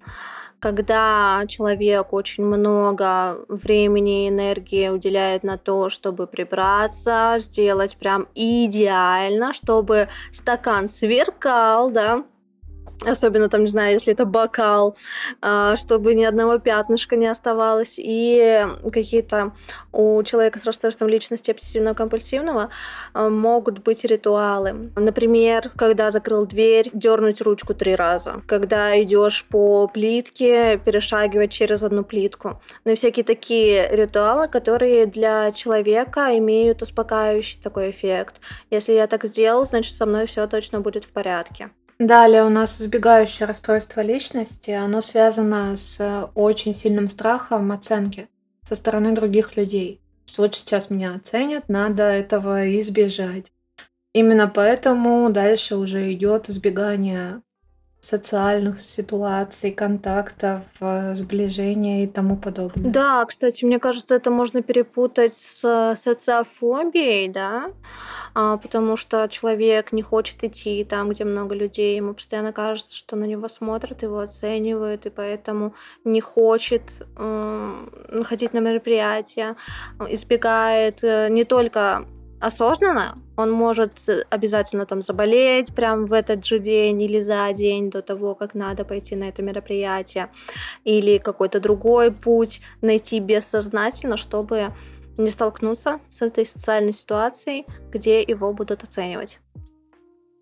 когда 0.64 1.44
человек 1.50 2.14
очень 2.14 2.46
много 2.46 3.38
времени 3.50 4.26
и 4.26 4.30
энергии 4.30 4.88
уделяет 4.88 5.44
на 5.44 5.58
то, 5.58 5.90
чтобы 5.90 6.26
прибраться, 6.26 7.36
сделать 7.40 7.98
прям 7.98 8.30
идеально, 8.34 9.52
чтобы 9.52 10.08
стакан 10.32 10.88
сверкал, 10.88 11.92
да, 11.92 12.24
особенно 13.06 13.50
там, 13.50 13.62
не 13.62 13.68
знаю, 13.68 13.94
если 13.94 14.14
это 14.14 14.26
бокал, 14.26 14.96
а, 15.42 15.76
чтобы 15.76 16.16
ни 16.16 16.24
одного 16.24 16.60
пятнышка 16.60 17.16
не 17.16 17.28
оставалось, 17.28 17.96
и 17.98 18.66
какие-то 18.92 19.54
у 19.92 20.22
человека 20.24 20.60
с 20.60 20.66
расстройством 20.66 21.08
личности 21.10 21.52
обсессивно-компульсивного 21.52 22.70
а, 23.14 23.30
могут 23.30 23.80
быть 23.80 24.06
ритуалы. 24.06 24.92
Например, 24.96 25.72
когда 25.76 26.12
закрыл 26.12 26.46
дверь, 26.46 26.90
дернуть 26.94 27.42
ручку 27.42 27.74
три 27.74 27.96
раза. 27.96 28.42
Когда 28.48 29.02
идешь 29.02 29.46
по 29.50 29.88
плитке, 29.88 30.78
перешагивать 30.78 31.52
через 31.52 31.84
одну 31.84 32.04
плитку. 32.04 32.62
Ну 32.86 32.92
и 32.92 32.96
всякие 32.96 33.24
такие 33.24 33.88
ритуалы, 33.92 34.48
которые 34.48 35.06
для 35.06 35.52
человека 35.52 36.38
имеют 36.38 36.82
успокаивающий 36.82 37.62
такой 37.62 37.92
эффект. 37.92 38.42
Если 38.70 38.94
я 38.94 39.08
так 39.08 39.26
сделал, 39.26 39.66
значит 39.66 39.96
со 39.96 40.06
мной 40.06 40.26
все 40.26 40.48
точно 40.48 40.80
будет 40.82 41.06
в 41.06 41.12
порядке. 41.12 41.70
Далее 42.00 42.44
у 42.44 42.50
нас 42.50 42.82
избегающее 42.82 43.48
расстройство 43.48 44.02
личности. 44.02 44.72
Оно 44.72 45.02
связано 45.02 45.78
с 45.78 46.30
очень 46.36 46.74
сильным 46.74 47.08
страхом 47.08 47.72
оценки 47.72 48.30
со 48.64 48.76
стороны 48.76 49.12
других 49.12 49.56
людей. 49.56 50.02
вот 50.38 50.56
сейчас 50.56 50.90
меня 50.90 51.14
оценят, 51.14 51.70
надо 51.70 52.04
этого 52.04 52.80
избежать. 52.80 53.52
Именно 54.14 54.48
поэтому 54.48 55.30
дальше 55.30 55.76
уже 55.76 56.12
идет 56.14 56.50
избегание 56.50 57.42
социальных 58.04 58.82
ситуаций, 58.82 59.72
контактов, 59.72 60.62
э, 60.82 61.16
сближения 61.16 62.04
и 62.04 62.08
тому 62.08 62.36
подобное. 62.36 62.92
Да, 62.92 63.24
кстати, 63.26 63.64
мне 63.64 63.80
кажется, 63.80 64.16
это 64.16 64.30
можно 64.30 64.62
перепутать 64.62 65.34
с 65.34 65.96
социофобией, 65.96 67.30
да, 67.30 67.72
а, 68.36 68.58
потому 68.58 68.98
что 68.98 69.30
человек 69.30 69.94
не 69.94 70.02
хочет 70.02 70.44
идти 70.44 70.84
там, 70.84 71.12
где 71.12 71.24
много 71.24 71.56
людей, 71.56 71.96
ему 71.96 72.14
постоянно 72.14 72.52
кажется, 72.52 72.98
что 72.98 73.16
на 73.16 73.24
него 73.24 73.48
смотрят, 73.48 74.04
его 74.04 74.20
оценивают, 74.20 75.06
и 75.06 75.10
поэтому 75.10 75.74
не 76.04 76.20
хочет 76.20 77.08
э, 77.16 77.86
ходить 78.26 78.54
на 78.54 78.60
мероприятия, 78.60 79.56
избегает 80.10 81.06
э, 81.06 81.30
не 81.30 81.46
только 81.46 82.06
осознанно, 82.44 83.18
он 83.38 83.52
может 83.52 83.92
обязательно 84.30 84.86
там 84.86 85.02
заболеть 85.02 85.74
прям 85.74 86.06
в 86.06 86.14
этот 86.14 86.46
же 86.46 86.60
день 86.60 87.02
или 87.02 87.22
за 87.22 87.52
день 87.54 87.90
до 87.90 88.02
того, 88.02 88.36
как 88.36 88.54
надо 88.54 88.84
пойти 88.84 89.16
на 89.16 89.30
это 89.30 89.42
мероприятие, 89.42 90.30
или 90.84 91.18
какой-то 91.18 91.60
другой 91.60 92.12
путь 92.12 92.62
найти 92.82 93.20
бессознательно, 93.20 94.18
чтобы 94.18 94.74
не 95.18 95.30
столкнуться 95.30 96.00
с 96.10 96.22
этой 96.22 96.46
социальной 96.46 96.94
ситуацией, 96.94 97.66
где 97.92 98.22
его 98.22 98.52
будут 98.52 98.84
оценивать. 98.84 99.40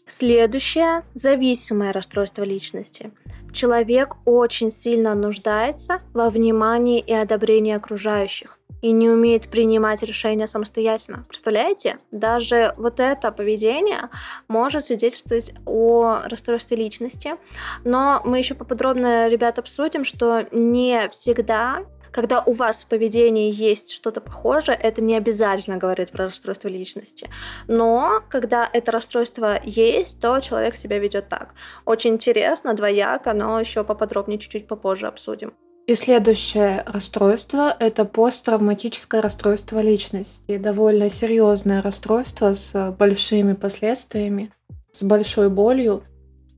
Следующее– 0.07 1.03
зависимое 1.13 1.93
расстройство 1.93 2.43
личности. 2.43 3.11
Человек 3.53 4.15
очень 4.25 4.71
сильно 4.71 5.13
нуждается 5.13 6.01
во 6.13 6.29
внимании 6.29 6.99
и 6.99 7.13
одобрении 7.13 7.73
окружающих 7.73 8.57
и 8.81 8.91
не 8.91 9.09
умеет 9.09 9.49
принимать 9.49 10.03
решения 10.03 10.47
самостоятельно. 10.47 11.25
Представляете? 11.27 11.99
Даже 12.11 12.73
вот 12.77 12.99
это 12.99 13.31
поведение 13.31 14.09
может 14.47 14.85
свидетельствовать 14.85 15.53
о 15.65 16.19
расстройстве 16.25 16.77
личности. 16.77 17.35
Но 17.83 18.21
мы 18.25 18.39
еще 18.39 18.55
поподробно, 18.55 19.27
ребят, 19.27 19.59
обсудим, 19.59 20.03
что 20.03 20.45
не 20.51 21.07
всегда 21.09 21.85
когда 22.11 22.43
у 22.45 22.51
вас 22.51 22.83
в 22.83 22.87
поведении 22.87 23.51
есть 23.51 23.93
что-то 23.93 24.19
похожее, 24.19 24.77
это 24.77 25.01
не 25.01 25.15
обязательно 25.15 25.77
говорит 25.77 26.11
про 26.11 26.25
расстройство 26.25 26.67
личности. 26.67 27.29
Но 27.67 28.21
когда 28.29 28.69
это 28.71 28.91
расстройство 28.91 29.59
есть, 29.63 30.19
то 30.19 30.39
человек 30.41 30.75
себя 30.75 30.99
ведет 30.99 31.29
так. 31.29 31.53
Очень 31.85 32.15
интересно, 32.15 32.73
двояко, 32.73 33.33
но 33.33 33.59
еще 33.59 33.83
поподробнее 33.83 34.39
чуть-чуть 34.39 34.67
попозже 34.67 35.07
обсудим. 35.07 35.53
И 35.91 35.95
следующее 35.95 36.83
расстройство– 36.85 37.75
это 37.79 38.05
посттравматическое 38.05 39.21
расстройство 39.21 39.81
личности. 39.81 40.55
Довольно 40.55 41.09
серьезное 41.09 41.81
расстройство 41.81 42.53
с 42.53 42.95
большими 42.97 43.51
последствиями, 43.51 44.53
с 44.93 45.03
большой 45.03 45.49
болью. 45.49 46.03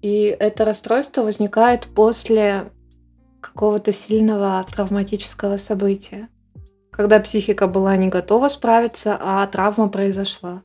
И 0.04 0.26
это 0.40 0.66
расстройство 0.66 1.24
возникает 1.24 1.88
после 1.96 2.72
какого-то 3.42 3.92
сильного 3.92 4.64
травматического 4.72 5.58
события, 5.58 6.30
когда 6.92 7.20
психика 7.20 7.66
была 7.66 7.98
не 7.98 8.10
готова 8.10 8.50
справиться, 8.50 9.18
а 9.20 9.48
травма 9.48 9.90
произошла. 9.90 10.62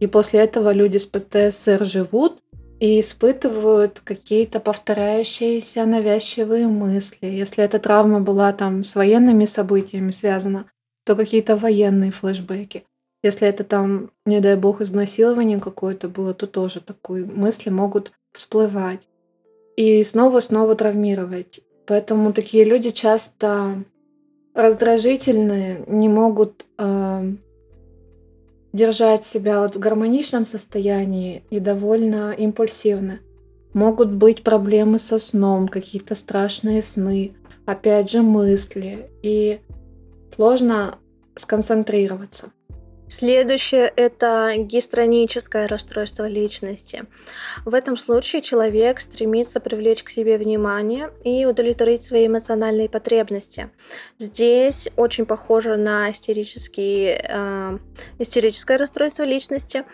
И 0.00 0.08
после 0.08 0.40
этого 0.40 0.72
люди 0.72 0.96
с 0.96 1.06
ПТСР 1.06 1.84
живут, 1.84 2.40
и 2.80 3.00
испытывают 3.00 4.00
какие-то 4.00 4.60
повторяющиеся 4.60 5.84
навязчивые 5.84 6.68
мысли. 6.68 7.26
Если 7.26 7.64
эта 7.64 7.78
травма 7.78 8.20
была 8.20 8.52
там 8.52 8.84
с 8.84 8.94
военными 8.94 9.46
событиями 9.46 10.10
связана, 10.10 10.70
то 11.04 11.16
какие-то 11.16 11.56
военные 11.56 12.10
флешбеки. 12.10 12.84
Если 13.22 13.48
это 13.48 13.64
там, 13.64 14.12
не 14.26 14.40
дай 14.40 14.54
бог, 14.54 14.80
изнасилование 14.80 15.58
какое-то 15.58 16.08
было, 16.08 16.34
то 16.34 16.46
тоже 16.46 16.80
такие 16.80 17.24
мысли 17.24 17.70
могут 17.70 18.12
всплывать. 18.32 19.08
И 19.76 20.02
снова-снова 20.04 20.76
травмировать. 20.76 21.60
Поэтому 21.86 22.32
такие 22.32 22.64
люди 22.64 22.90
часто 22.90 23.82
раздражительные, 24.54 25.84
не 25.86 26.08
могут 26.08 26.66
э, 26.78 27.32
держать 28.72 29.24
себя 29.24 29.60
вот 29.60 29.76
в 29.76 29.78
гармоничном 29.78 30.44
состоянии 30.44 31.44
и 31.50 31.60
довольно 31.60 32.32
импульсивны. 32.32 33.20
Могут 33.72 34.12
быть 34.12 34.42
проблемы 34.42 34.98
со 34.98 35.18
сном, 35.18 35.68
какие-то 35.68 36.14
страшные 36.14 36.82
сны, 36.82 37.34
опять 37.66 38.10
же 38.10 38.22
мысли, 38.22 39.10
и 39.22 39.60
сложно 40.30 40.96
сконцентрироваться. 41.36 42.52
Следующее– 43.08 43.90
это 43.96 44.52
гистроническое 44.58 45.66
расстройство 45.66 46.28
личности. 46.28 47.06
В 47.64 47.72
этом 47.72 47.96
случае 47.96 48.42
человек 48.42 49.00
стремится 49.00 49.60
привлечь 49.60 50.02
к 50.02 50.10
себе 50.10 50.36
внимание 50.36 51.10
и 51.24 51.46
удовлетворить 51.46 52.02
свои 52.02 52.26
эмоциональные 52.26 52.90
потребности. 52.90 53.70
Здесь 54.18 54.90
очень 54.96 55.24
похоже 55.24 55.76
на 55.78 56.10
истерический, 56.10 57.18
э, 57.22 57.78
истерическое 58.18 58.76
расстройство 58.76 59.22
личности, 59.22 59.84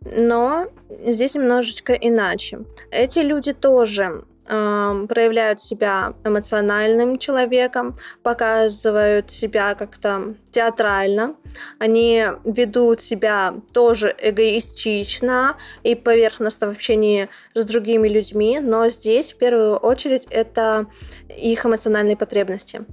но 0.00 0.68
здесь 1.06 1.34
немножечко 1.34 1.92
иначе. 1.92 2.60
Эти 2.90 3.18
люди 3.18 3.52
тоже 3.52 4.24
проявляют 4.50 5.60
себя 5.60 6.14
эмоциональным 6.24 7.18
человеком, 7.18 7.96
показывают 8.24 9.30
себя 9.30 9.76
как-то 9.76 10.34
театрально, 10.50 11.36
они 11.78 12.24
ведут 12.44 13.00
себя 13.00 13.54
тоже 13.72 14.14
эгоистично 14.20 15.56
и 15.84 15.94
поверхностно 15.94 16.66
в 16.66 16.70
общении 16.70 17.28
с 17.54 17.64
другими 17.64 18.08
людьми, 18.08 18.58
но 18.60 18.88
здесь 18.88 19.34
в 19.34 19.38
первую 19.38 19.76
очередь 19.76 20.26
это 20.30 20.86
их 21.28 21.64
эмоциональные 21.64 22.16
потребности. 22.16 22.84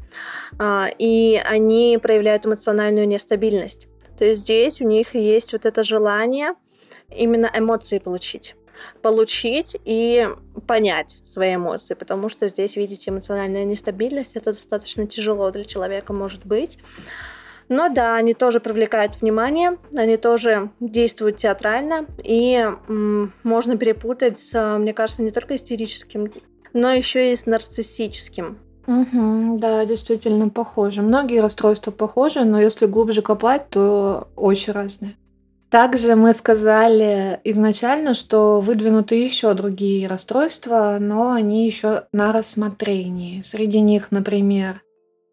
А, 0.59 0.87
и 0.99 1.41
они 1.43 1.97
проявляют 2.01 2.45
эмоциональную 2.45 3.07
нестабильность. 3.07 3.87
То 4.17 4.25
есть 4.25 4.41
здесь 4.41 4.79
у 4.81 4.87
них 4.87 5.15
есть 5.15 5.53
вот 5.53 5.65
это 5.65 5.83
желание 5.83 6.53
именно 7.09 7.49
эмоции 7.53 7.99
получить 7.99 8.55
получить 9.01 9.77
и 9.85 10.27
понять 10.67 11.21
свои 11.25 11.55
эмоции, 11.55 11.93
потому 11.93 12.29
что 12.29 12.47
здесь, 12.47 12.75
видите, 12.75 13.11
эмоциональная 13.11 13.65
нестабильность, 13.65 14.31
это 14.35 14.51
достаточно 14.51 15.07
тяжело 15.07 15.51
для 15.51 15.65
человека 15.65 16.13
может 16.13 16.45
быть. 16.45 16.77
Но 17.69 17.89
да, 17.89 18.15
они 18.15 18.33
тоже 18.33 18.59
привлекают 18.61 19.19
внимание, 19.21 19.77
они 19.93 20.15
тоже 20.17 20.71
действуют 20.79 21.37
театрально, 21.37 22.05
и 22.23 22.53
м, 22.87 23.33
можно 23.43 23.77
перепутать 23.77 24.39
с, 24.39 24.77
мне 24.77 24.93
кажется, 24.93 25.21
не 25.21 25.31
только 25.31 25.55
истерическим 25.55 26.31
но 26.73 26.91
еще 26.91 27.31
и 27.31 27.35
с 27.35 27.45
нарциссическим. 27.45 28.59
Мгм. 28.85 29.59
Да, 29.59 29.83
действительно 29.85 30.49
похоже. 30.49 31.01
Многие 31.01 31.41
расстройства 31.41 31.91
похожи, 31.91 32.43
но 32.45 32.59
если 32.61 32.85
глубже 32.85 33.21
копать, 33.21 33.69
то 33.69 34.29
очень 34.35 34.73
разные. 34.73 35.15
Также 35.69 36.15
мы 36.15 36.33
сказали 36.33 37.41
изначально, 37.43 38.13
что 38.13 38.61
выдвинуты 38.61 39.15
еще 39.15 39.53
другие 39.53 40.07
расстройства, 40.07 40.97
но 40.99 41.31
они 41.31 41.65
еще 41.65 42.05
на 42.13 42.31
рассмотрении. 42.31 43.41
Среди 43.41 43.81
них, 43.81 44.11
например, 44.11 44.81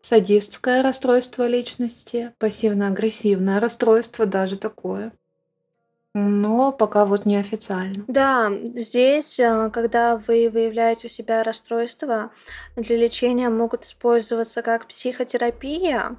садистское 0.00 0.82
расстройство 0.82 1.46
личности, 1.46 2.32
пассивно-агрессивное 2.38 3.60
расстройство, 3.60 4.26
даже 4.26 4.58
такое. 4.58 5.12
Но 6.16 6.70
пока 6.70 7.06
вот 7.06 7.26
неофициально. 7.26 8.04
Да, 8.06 8.52
здесь, 8.76 9.40
а, 9.40 9.68
когда 9.70 10.16
вы 10.16 10.48
выявляете 10.48 11.08
у 11.08 11.10
себя 11.10 11.42
расстройства, 11.42 12.30
для 12.76 12.96
лечения 12.96 13.48
могут 13.48 13.84
использоваться 13.84 14.62
как 14.62 14.86
психотерапия, 14.86 16.16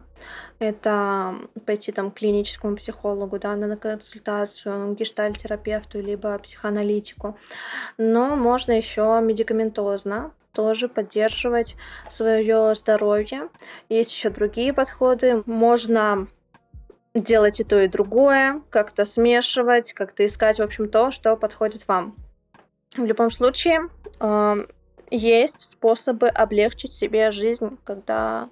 это 0.60 1.36
пойти 1.66 1.92
там 1.92 2.12
к 2.12 2.16
клиническому 2.16 2.76
психологу, 2.76 3.40
да, 3.40 3.56
на 3.56 3.76
консультацию, 3.78 4.94
гештальтерапевту 4.96 6.02
либо 6.02 6.38
психоаналитику. 6.40 7.38
Но 7.98 8.36
можно 8.36 8.72
еще 8.72 9.20
медикаментозно 9.22 10.32
тоже 10.54 10.88
поддерживать 10.88 11.76
свое 12.10 12.74
здоровье. 12.76 13.50
Есть 13.90 14.12
еще 14.12 14.30
другие 14.30 14.74
подходы. 14.74 15.44
Можно 15.46 16.28
делать 17.14 17.60
и 17.60 17.64
то, 17.64 17.80
и 17.82 17.88
другое, 17.88 18.62
как-то 18.70 19.06
смешивать, 19.06 19.94
как-то 19.94 20.26
искать, 20.26 20.60
в 20.60 20.64
общем, 20.64 20.90
то, 20.90 21.12
что 21.12 21.36
подходит 21.38 21.88
вам. 21.88 22.16
В 22.98 23.04
любом 23.06 23.32
случае, 23.32 23.90
э, 24.20 24.66
есть 25.12 25.62
способы 25.62 26.28
облегчить 26.28 26.94
себе 26.94 27.32
жизнь, 27.32 27.78
когда 27.84 28.50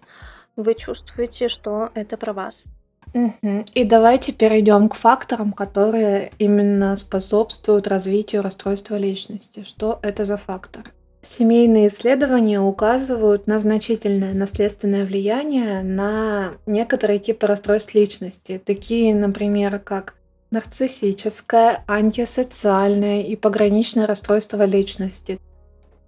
вы 0.55 0.73
чувствуете, 0.75 1.47
что 1.47 1.89
это 1.93 2.17
про 2.17 2.33
вас. 2.33 2.65
Мгм. 3.13 3.65
И 3.73 3.83
давайте 3.83 4.31
перейдем 4.31 4.89
к 4.89 4.95
факторам, 4.95 5.53
которые 5.53 6.31
именно 6.39 6.95
способствуют 6.95 7.87
развитию 7.87 8.41
расстройства 8.41 8.95
личности. 8.95 9.63
Что 9.65 9.99
это 10.01 10.25
за 10.25 10.37
фактор? 10.37 10.91
Семейные 11.21 11.87
исследования 11.87 12.59
указывают 12.59 13.47
на 13.47 13.59
значительное 13.59 14.33
наследственное 14.33 15.05
влияние 15.05 15.81
на 15.81 16.55
некоторые 16.65 17.19
типы 17.19 17.47
расстройств 17.47 17.93
личности, 17.93 18.61
такие, 18.63 19.15
например, 19.15 19.79
как 19.79 20.15
нарциссическое, 20.51 21.83
антисоциальное 21.87 23.23
и 23.23 23.35
пограничное 23.35 24.05
расстройство 24.05 24.65
личности. 24.65 25.39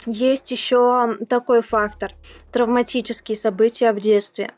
Есть 0.06 0.52
еще 0.52 1.18
такой 1.28 1.62
фактор– 1.62 2.12
травматические 2.52 3.36
события 3.36 3.92
в 3.92 4.00
детстве. 4.00 4.54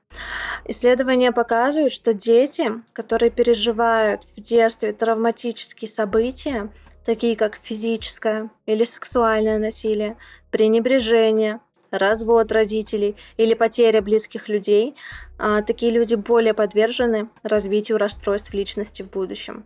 Исследования 0.66 1.32
показывают, 1.32 1.94
что 1.94 2.14
дети, 2.14 2.72
которые 2.92 3.30
переживают 3.30 4.24
в 4.36 4.42
детстве 4.42 4.92
травматические 4.92 5.88
события, 5.88 6.70
такие 7.06 7.38
как 7.38 7.56
физическое 7.56 8.50
или 8.66 8.84
сексуальное 8.84 9.58
насилие, 9.58 10.18
пренебрежение, 10.52 11.62
развод 11.92 12.52
родителей 12.52 13.16
или 13.38 13.54
потеря 13.54 14.02
близких 14.02 14.50
людей, 14.50 14.96
а, 15.40 15.62
такие 15.62 15.92
люди 15.92 16.16
более 16.16 16.54
подвержены 16.54 17.30
развитию 17.44 17.98
расстройств 17.98 18.54
личности 18.54 19.04
в 19.04 19.10
будущем. 19.10 19.66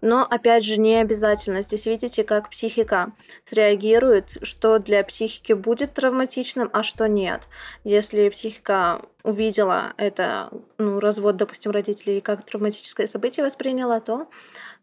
Но, 0.00 0.24
опять 0.24 0.64
же, 0.64 0.80
не 0.80 0.96
обязательно. 0.96 1.62
Здесь 1.62 1.86
видите, 1.86 2.24
как 2.24 2.48
психика 2.48 3.12
среагирует, 3.44 4.38
что 4.42 4.78
для 4.78 5.04
психики 5.04 5.52
будет 5.52 5.92
травматичным, 5.94 6.70
а 6.72 6.82
что 6.82 7.06
нет. 7.06 7.48
Если 7.84 8.30
психика 8.30 9.02
увидела 9.22 9.92
это, 9.98 10.50
ну, 10.78 11.00
развод, 11.00 11.36
допустим, 11.36 11.70
родителей 11.70 12.20
как 12.20 12.44
травматическое 12.44 13.06
событие 13.06 13.44
восприняла, 13.44 14.00
то 14.00 14.28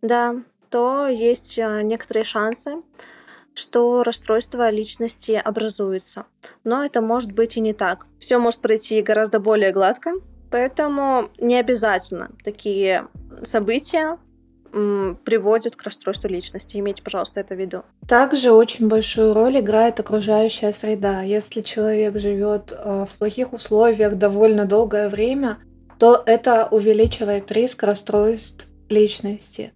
да, 0.04 0.36
то 0.70 1.08
есть 1.08 1.58
а, 1.58 1.82
некоторые 1.82 2.24
шансы, 2.24 2.84
что 3.58 4.04
расстройство 4.04 4.70
личности 4.70 5.32
образуется. 5.32 6.26
Но 6.64 6.84
это 6.84 7.02
может 7.02 7.32
быть 7.32 7.58
и 7.58 7.60
не 7.62 7.74
так. 7.74 8.06
Все 8.20 8.38
может 8.38 8.62
пройти 8.62 9.02
гораздо 9.02 9.40
более 9.40 9.72
гладко, 9.72 10.12
поэтому 10.52 11.30
не 11.40 11.56
обязательно 11.56 12.30
такие 12.44 13.08
события 13.44 14.20
приводят 15.24 15.76
к 15.76 15.84
расстройству 15.84 16.30
личности. 16.30 16.78
Имейте, 16.78 17.02
пожалуйста, 17.02 17.40
это 17.40 17.56
в 17.56 17.60
виду. 17.60 17.84
Также 18.08 18.52
очень 18.52 18.88
большую 18.88 19.34
роль 19.34 19.60
играет 19.60 20.00
окружающая 20.00 20.72
среда. 20.72 21.22
Если 21.22 21.62
человек 21.62 22.20
живет 22.20 22.74
а, 22.76 23.06
в 23.06 23.16
плохих 23.18 23.54
условиях 23.54 24.16
довольно 24.16 24.66
долгое 24.66 25.10
время, 25.10 25.58
то 25.98 26.22
это 26.26 26.68
увеличивает 26.70 27.52
риск 27.52 27.82
расстройств 27.84 28.68
личности. 28.90 29.74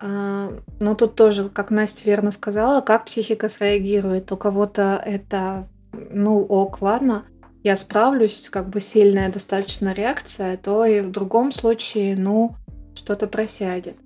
А, 0.00 0.52
но 0.80 0.94
тут 0.94 1.14
тоже, 1.14 1.50
как 1.50 1.70
Настя 1.70 2.04
верно 2.04 2.32
сказала, 2.32 2.80
как 2.80 3.04
психика 3.04 3.48
среагирует. 3.48 4.32
У 4.32 4.36
кого-то 4.36 5.02
это, 5.04 5.68
ну, 5.92 6.40
ок, 6.40 6.80
ладно, 6.80 7.24
я 7.62 7.76
справлюсь, 7.76 8.48
как 8.50 8.70
бы 8.70 8.80
сильная 8.80 9.30
достаточно 9.30 9.92
реакция, 9.92 10.56
то 10.56 10.84
и 10.86 11.00
в 11.00 11.10
другом 11.10 11.52
случае, 11.52 12.16
ну, 12.16 12.54
что-то 12.94 13.26
просядет. 13.26 13.96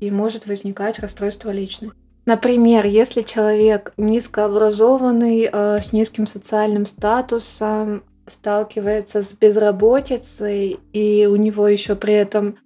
И 0.00 0.10
может 0.10 0.46
возникать 0.46 0.98
расстройство 0.98 1.50
личности. 1.50 1.96
Например, 2.26 2.84
если 2.84 3.22
человек 3.22 3.92
низкообразованный, 3.96 5.48
э, 5.50 5.78
с 5.80 5.92
низким 5.92 6.26
социальным 6.26 6.86
статусом, 6.86 8.04
сталкивается 8.30 9.22
с 9.22 9.34
безработицей, 9.34 10.78
и 10.92 11.26
у 11.26 11.36
него 11.36 11.66
еще 11.66 11.96
при 11.96 12.14
этом 12.14 12.56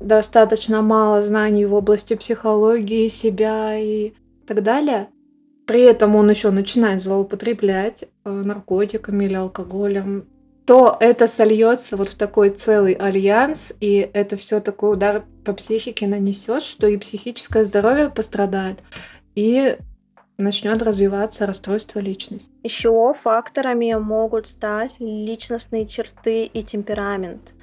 достаточно 0.00 0.82
мало 0.82 1.22
знаний 1.22 1.66
в 1.66 1.74
области 1.74 2.14
психологии 2.14 3.08
себя 3.08 3.78
и 3.78 4.12
так 4.46 4.62
далее. 4.62 5.08
При 5.66 5.82
этом 5.82 6.14
он 6.16 6.28
еще 6.28 6.50
начинает 6.50 7.02
злоупотреблять 7.02 8.04
э, 8.24 8.30
наркотиками 8.30 9.24
или 9.24 9.34
алкоголем, 9.34 10.26
то 10.66 10.96
это 11.00 11.28
сольется 11.28 11.96
вот 11.96 12.08
в 12.08 12.14
такой 12.16 12.50
целый 12.50 12.94
альянс, 12.94 13.72
и 13.80 14.08
это 14.12 14.36
все 14.36 14.60
такой 14.60 14.94
удар 14.94 15.24
по 15.44 15.52
психике 15.52 16.06
нанесет, 16.06 16.62
что 16.62 16.86
и 16.86 16.96
психическое 16.96 17.64
здоровье 17.64 18.10
пострадает, 18.10 18.78
и 19.34 19.76
начнет 20.38 20.82
развиваться 20.82 21.46
расстройство 21.46 22.00
личности. 22.00 22.52
Еще 22.62 23.14
факторами 23.18 23.92
могут 23.94 24.48
стать 24.48 24.96
личностные 24.98 25.86
черты 25.86 26.44
и 26.44 26.62
темперамент. 26.62 27.54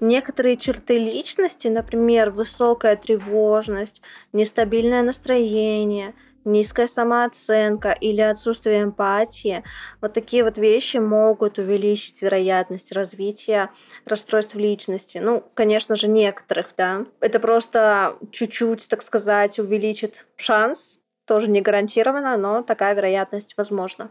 Некоторые 0.00 0.56
черты 0.56 0.98
личности, 0.98 1.68
например, 1.68 2.30
высокая 2.30 2.96
тревожность, 2.96 4.02
нестабильное 4.32 5.02
настроение, 5.02 6.14
низкая 6.44 6.86
самооценка 6.86 7.92
или 7.92 8.20
отсутствие 8.20 8.82
эмпатии, 8.82 9.62
вот 10.00 10.14
такие 10.14 10.42
вот 10.42 10.58
вещи 10.58 10.96
могут 10.96 11.58
увеличить 11.58 12.22
вероятность 12.22 12.92
развития 12.92 13.70
расстройств 14.06 14.54
личности. 14.54 15.18
Ну, 15.18 15.44
конечно 15.54 15.96
же, 15.96 16.08
некоторых, 16.08 16.68
да. 16.76 17.04
Это 17.20 17.40
просто 17.40 18.16
чуть-чуть, 18.30 18.88
так 18.88 19.02
сказать, 19.02 19.58
увеличит 19.58 20.26
шанс, 20.36 20.99
тоже 21.30 21.48
не 21.48 21.60
гарантированно, 21.60 22.36
но 22.36 22.62
такая 22.62 22.92
вероятность 22.92 23.54
возможна. 23.56 24.10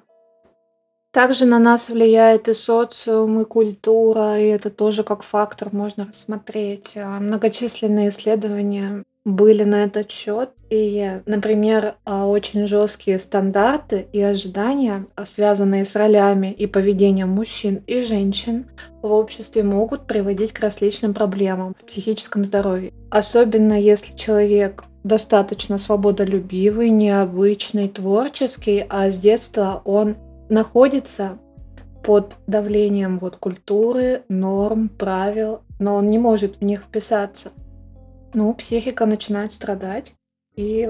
Также 1.12 1.46
на 1.46 1.60
нас 1.60 1.90
влияет 1.90 2.48
и 2.48 2.54
социум, 2.54 3.42
и 3.42 3.44
культура, 3.44 4.40
и 4.40 4.46
это 4.46 4.70
тоже 4.70 5.04
как 5.04 5.24
фактор 5.24 5.68
можно 5.74 6.06
рассмотреть. 6.06 6.96
А, 6.96 7.20
многочисленные 7.20 8.08
исследования 8.08 9.04
были 9.36 9.64
на 9.64 9.84
этот 9.84 10.12
счет. 10.12 10.52
И, 10.70 11.22
например, 11.26 11.96
а, 12.06 12.28
очень 12.28 12.68
жесткие 12.68 13.18
стандарты 13.18 14.08
и 14.12 14.22
ожидания, 14.22 15.08
а, 15.16 15.26
связанные 15.26 15.86
с 15.86 15.96
ролями 15.96 16.52
и 16.52 16.68
поведением 16.68 17.30
мужчин 17.30 17.84
и 17.88 18.02
женщин 18.02 18.68
в 19.02 19.12
обществе, 19.12 19.64
могут 19.64 20.06
приводить 20.06 20.54
к 20.54 20.60
различным 20.60 21.14
проблемам 21.14 21.76
в 21.80 21.86
психическом 21.86 22.46
здоровье. 22.46 22.94
Особенно 23.10 23.80
если 23.80 24.16
человек 24.16 24.84
достаточно 25.04 25.78
свободолюбивый, 25.78 26.90
необычный, 26.90 27.88
творческий, 27.88 28.86
а 28.90 29.10
с 29.10 29.18
детства 29.18 29.82
он 29.86 30.18
находится 30.50 31.40
под 32.04 32.38
давлением 32.48 33.18
вот 33.18 33.38
культуры, 33.38 34.24
норм, 34.30 34.90
правил, 34.90 35.62
но 35.80 35.96
он 35.96 36.08
не 36.08 36.18
может 36.18 36.58
в 36.58 36.62
них 36.64 36.82
вписаться. 36.82 37.52
Ну, 38.34 38.54
психика 38.54 39.06
начинает 39.06 39.52
страдать, 39.52 40.16
и 40.56 40.90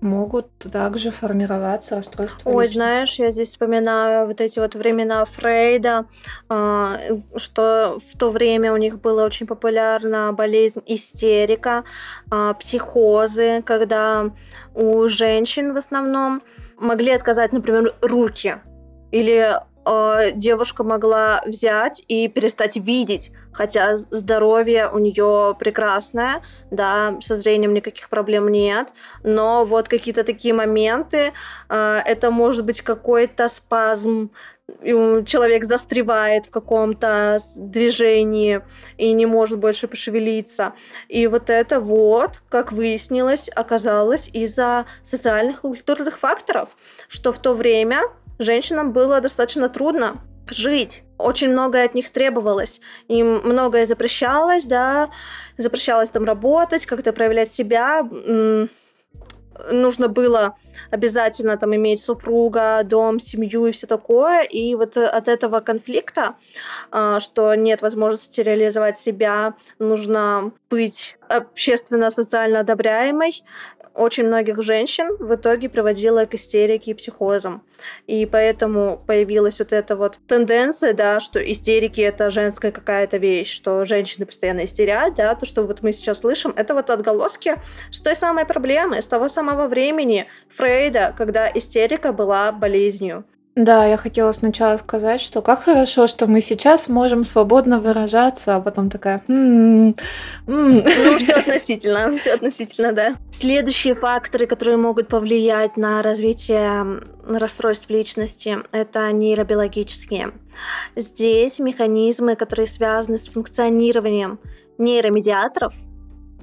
могут 0.00 0.58
также 0.58 1.10
формироваться 1.10 1.96
расстройства 1.96 2.50
Ой, 2.50 2.64
личности. 2.64 2.76
знаешь, 2.76 3.18
я 3.18 3.30
здесь 3.30 3.48
вспоминаю 3.48 4.26
вот 4.26 4.40
эти 4.40 4.58
вот 4.58 4.74
времена 4.74 5.24
Фрейда, 5.24 6.06
а, 6.48 6.98
что 7.36 7.98
в 8.12 8.18
то 8.18 8.30
время 8.30 8.72
у 8.72 8.76
них 8.76 9.00
была 9.00 9.24
очень 9.24 9.46
популярна 9.46 10.32
болезнь 10.32 10.82
истерика, 10.86 11.84
а, 12.30 12.54
психозы, 12.54 13.62
когда 13.64 14.30
у 14.74 15.08
женщин 15.08 15.72
в 15.72 15.76
основном 15.76 16.42
могли 16.78 17.12
отказать, 17.12 17.52
например, 17.52 17.94
руки 18.02 18.56
Или 19.10 19.50
э, 19.86 20.32
девушка 20.34 20.84
могла 20.84 21.42
взять 21.46 22.02
и 22.06 22.28
перестать 22.28 22.76
видеть, 22.76 23.30
хотя 23.56 23.96
здоровье 23.96 24.90
у 24.92 24.98
нее 24.98 25.56
прекрасное, 25.58 26.42
да, 26.70 27.16
со 27.20 27.36
зрением 27.36 27.72
никаких 27.72 28.08
проблем 28.08 28.48
нет, 28.48 28.92
но 29.24 29.64
вот 29.64 29.88
какие-то 29.88 30.24
такие 30.24 30.52
моменты, 30.52 31.32
э, 31.68 32.00
это 32.04 32.30
может 32.30 32.64
быть 32.64 32.82
какой-то 32.82 33.48
спазм, 33.48 34.30
человек 34.82 35.64
застревает 35.64 36.46
в 36.46 36.50
каком-то 36.50 37.38
движении 37.56 38.62
и 38.98 39.12
не 39.12 39.24
может 39.24 39.58
больше 39.58 39.86
пошевелиться. 39.86 40.72
И 41.08 41.28
вот 41.28 41.50
это 41.50 41.80
вот, 41.80 42.42
как 42.48 42.72
выяснилось, 42.72 43.48
оказалось 43.54 44.28
из-за 44.32 44.86
социальных 45.04 45.58
и 45.58 45.60
культурных 45.60 46.18
факторов, 46.18 46.76
что 47.08 47.32
в 47.32 47.38
то 47.38 47.54
время 47.54 48.02
женщинам 48.38 48.92
было 48.92 49.20
достаточно 49.20 49.68
трудно 49.68 50.20
жить. 50.48 51.02
Очень 51.18 51.50
многое 51.50 51.86
от 51.86 51.94
них 51.94 52.10
требовалось. 52.10 52.80
Им 53.08 53.40
многое 53.44 53.86
запрещалось, 53.86 54.64
да, 54.64 55.10
запрещалось 55.56 56.10
там 56.10 56.24
работать, 56.24 56.86
как-то 56.86 57.12
проявлять 57.12 57.50
себя. 57.50 58.06
Нужно 59.70 60.08
было 60.08 60.56
обязательно 60.90 61.56
там 61.56 61.74
иметь 61.74 62.02
супруга, 62.02 62.82
дом, 62.84 63.18
семью 63.18 63.66
и 63.66 63.72
все 63.72 63.86
такое. 63.86 64.42
И 64.42 64.74
вот 64.74 64.98
от 64.98 65.28
этого 65.28 65.60
конфликта, 65.60 66.36
а, 66.90 67.20
что 67.20 67.54
нет 67.54 67.80
возможности 67.80 68.42
реализовать 68.42 68.98
себя, 68.98 69.54
нужно 69.78 70.52
быть 70.68 71.16
общественно, 71.28 72.10
социально 72.10 72.60
одобряемой, 72.60 73.42
очень 73.96 74.26
многих 74.26 74.62
женщин 74.62 75.16
в 75.18 75.34
итоге 75.34 75.68
приводила 75.68 76.26
к 76.26 76.34
истерике 76.34 76.90
и 76.90 76.94
психозам. 76.94 77.62
И 78.06 78.26
поэтому 78.26 79.02
появилась 79.06 79.58
вот 79.58 79.72
эта 79.72 79.96
вот 79.96 80.20
тенденция, 80.28 80.92
да, 80.92 81.18
что 81.18 81.38
истерики 81.38 82.00
это 82.00 82.30
женская 82.30 82.72
какая-то 82.72 83.16
вещь, 83.16 83.54
что 83.54 83.84
женщины 83.86 84.26
постоянно 84.26 84.64
истерят, 84.64 85.14
да, 85.14 85.34
то, 85.34 85.46
что 85.46 85.62
вот 85.62 85.82
мы 85.82 85.92
сейчас 85.92 86.18
слышим, 86.18 86.52
это 86.56 86.74
вот 86.74 86.90
отголоски 86.90 87.54
с 87.90 88.00
той 88.00 88.14
самой 88.14 88.44
проблемы, 88.44 89.00
с 89.00 89.06
того 89.06 89.28
самого 89.28 89.66
времени 89.66 90.28
Фрейда, 90.50 91.14
когда 91.16 91.50
истерика 91.52 92.12
была 92.12 92.52
болезнью. 92.52 93.24
Да, 93.56 93.86
я 93.86 93.96
хотела 93.96 94.32
сначала 94.32 94.76
сказать, 94.76 95.18
что 95.22 95.40
как 95.40 95.62
хорошо, 95.62 96.06
что 96.06 96.26
мы 96.26 96.42
сейчас 96.42 96.88
можем 96.88 97.24
свободно 97.24 97.78
выражаться, 97.80 98.56
а 98.56 98.60
потом 98.60 98.90
такая... 98.90 99.22
«М, 99.28 99.96
м». 100.46 100.84
Ну, 100.84 101.18
все 101.18 101.32
относительно, 101.36 102.14
все 102.18 102.34
относительно, 102.34 102.92
да. 102.92 103.16
Следующие 103.32 103.94
факторы, 103.94 104.46
которые 104.46 104.76
могут 104.76 105.08
повлиять 105.08 105.78
на 105.78 106.02
развитие 106.02 107.00
расстройств 107.26 107.88
личности, 107.88 108.58
это 108.72 109.10
нейробиологические. 109.10 110.34
Здесь 110.94 111.58
механизмы, 111.58 112.36
которые 112.36 112.66
связаны 112.66 113.16
с 113.16 113.30
функционированием 113.30 114.38
нейромедиаторов, 114.76 115.72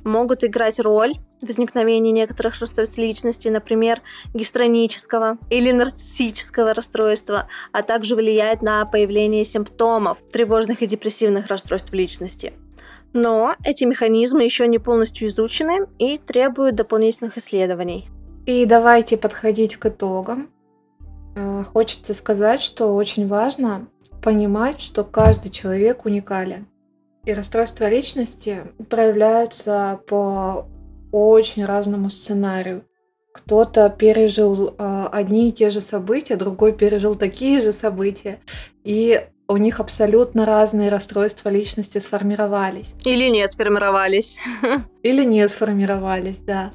могут 0.03 0.43
играть 0.43 0.79
роль 0.79 1.13
возникновения 1.43 2.11
некоторых 2.11 2.59
расстройств 2.59 2.97
личности, 2.97 3.47
например, 3.49 4.01
гистронического 4.33 5.37
или 5.49 5.71
нарциссического 5.71 6.73
расстройства, 6.73 7.47
а 7.71 7.83
также 7.83 8.15
влияет 8.15 8.61
на 8.61 8.85
появление 8.85 9.45
симптомов 9.45 10.17
тревожных 10.31 10.81
и 10.81 10.87
депрессивных 10.87 11.47
расстройств 11.47 11.93
личности. 11.93 12.53
Но 13.13 13.55
эти 13.63 13.83
механизмы 13.83 14.43
еще 14.43 14.67
не 14.67 14.79
полностью 14.79 15.27
изучены 15.27 15.87
и 15.99 16.17
требуют 16.17 16.75
дополнительных 16.75 17.37
исследований. 17.37 18.09
И 18.45 18.65
давайте 18.65 19.17
подходить 19.17 19.77
к 19.77 19.85
итогам. 19.85 20.49
Э, 21.35 21.63
хочется 21.63 22.13
сказать, 22.13 22.61
что 22.61 22.95
очень 22.95 23.27
важно 23.27 23.87
понимать, 24.21 24.81
что 24.81 25.03
каждый 25.03 25.49
человек 25.49 26.05
уникален. 26.05 26.67
И 27.25 27.33
расстройства 27.33 27.87
личности 27.87 28.63
проявляются 28.89 30.01
по 30.07 30.67
очень 31.13 31.63
разному 31.63 32.09
сценарию. 32.09 32.83
Кто-то 33.33 33.89
пережил 33.89 34.75
э, 34.77 35.07
одни 35.11 35.49
и 35.49 35.51
те 35.51 35.69
же 35.69 35.79
события, 35.79 36.35
другой 36.35 36.73
пережил 36.73 37.15
такие 37.15 37.61
же 37.61 37.71
события, 37.71 38.39
и 38.83 39.25
у 39.47 39.57
них 39.57 39.79
абсолютно 39.79 40.45
разные 40.45 40.89
расстройства 40.89 41.49
личности 41.49 41.99
сформировались. 41.99 42.95
Или 43.05 43.29
не 43.29 43.47
сформировались. 43.47 44.37
Или 45.03 45.23
не 45.23 45.47
сформировались, 45.47 46.37
да. 46.37 46.73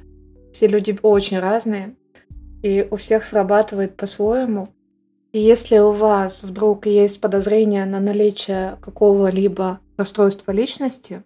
Все 0.53 0.69
люди 0.69 0.97
очень 1.03 1.41
разные, 1.41 1.97
и 2.63 2.87
у 2.91 2.97
всех 2.97 3.25
срабатывает 3.25 3.97
по-своему. 3.97 4.69
И 5.33 5.41
если 5.41 5.79
у 5.79 5.91
вас 5.91 6.43
вдруг 6.43 6.87
есть 6.87 7.21
подозрение 7.21 7.85
на 7.87 8.01
наличие 8.01 8.79
какого-либо 8.81 9.81
расстройства 9.97 10.53
личности, 10.53 11.23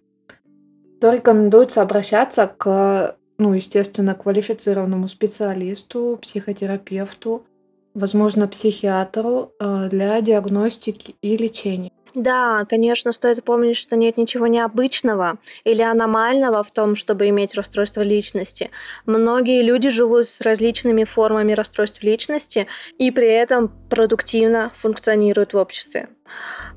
то 1.03 1.11
рекомендуется 1.11 1.81
обращаться 1.81 2.47
к, 2.47 3.17
ну, 3.37 3.53
естественно, 3.53 4.15
квалифицированному 4.15 5.09
специалисту, 5.09 6.17
психотерапевту, 6.21 7.45
возможно, 7.93 8.47
психиатру 8.47 9.51
э, 9.59 9.89
для 9.89 10.21
диагностики 10.21 11.15
и 11.21 11.35
лечения. 11.35 11.91
Да, 12.15 12.65
конечно, 12.69 13.11
стоит 13.11 13.43
помнить, 13.43 13.77
что 13.77 13.95
нет 13.95 14.17
ничего 14.17 14.45
необычного 14.45 15.37
или 15.63 15.81
аномального 15.81 16.61
в 16.61 16.71
том, 16.71 16.95
чтобы 16.95 17.29
иметь 17.29 17.55
расстройство 17.55 18.01
личности. 18.01 18.69
Многие 19.05 19.63
люди 19.63 19.89
живут 19.89 20.27
с 20.27 20.41
различными 20.41 21.05
формами 21.05 21.53
расстройств 21.53 22.03
личности 22.03 22.67
и 22.99 23.09
при 23.09 23.27
этом 23.27 23.71
продуктивно 23.89 24.71
функционируют 24.77 25.53
в 25.53 25.57
обществе. 25.57 26.09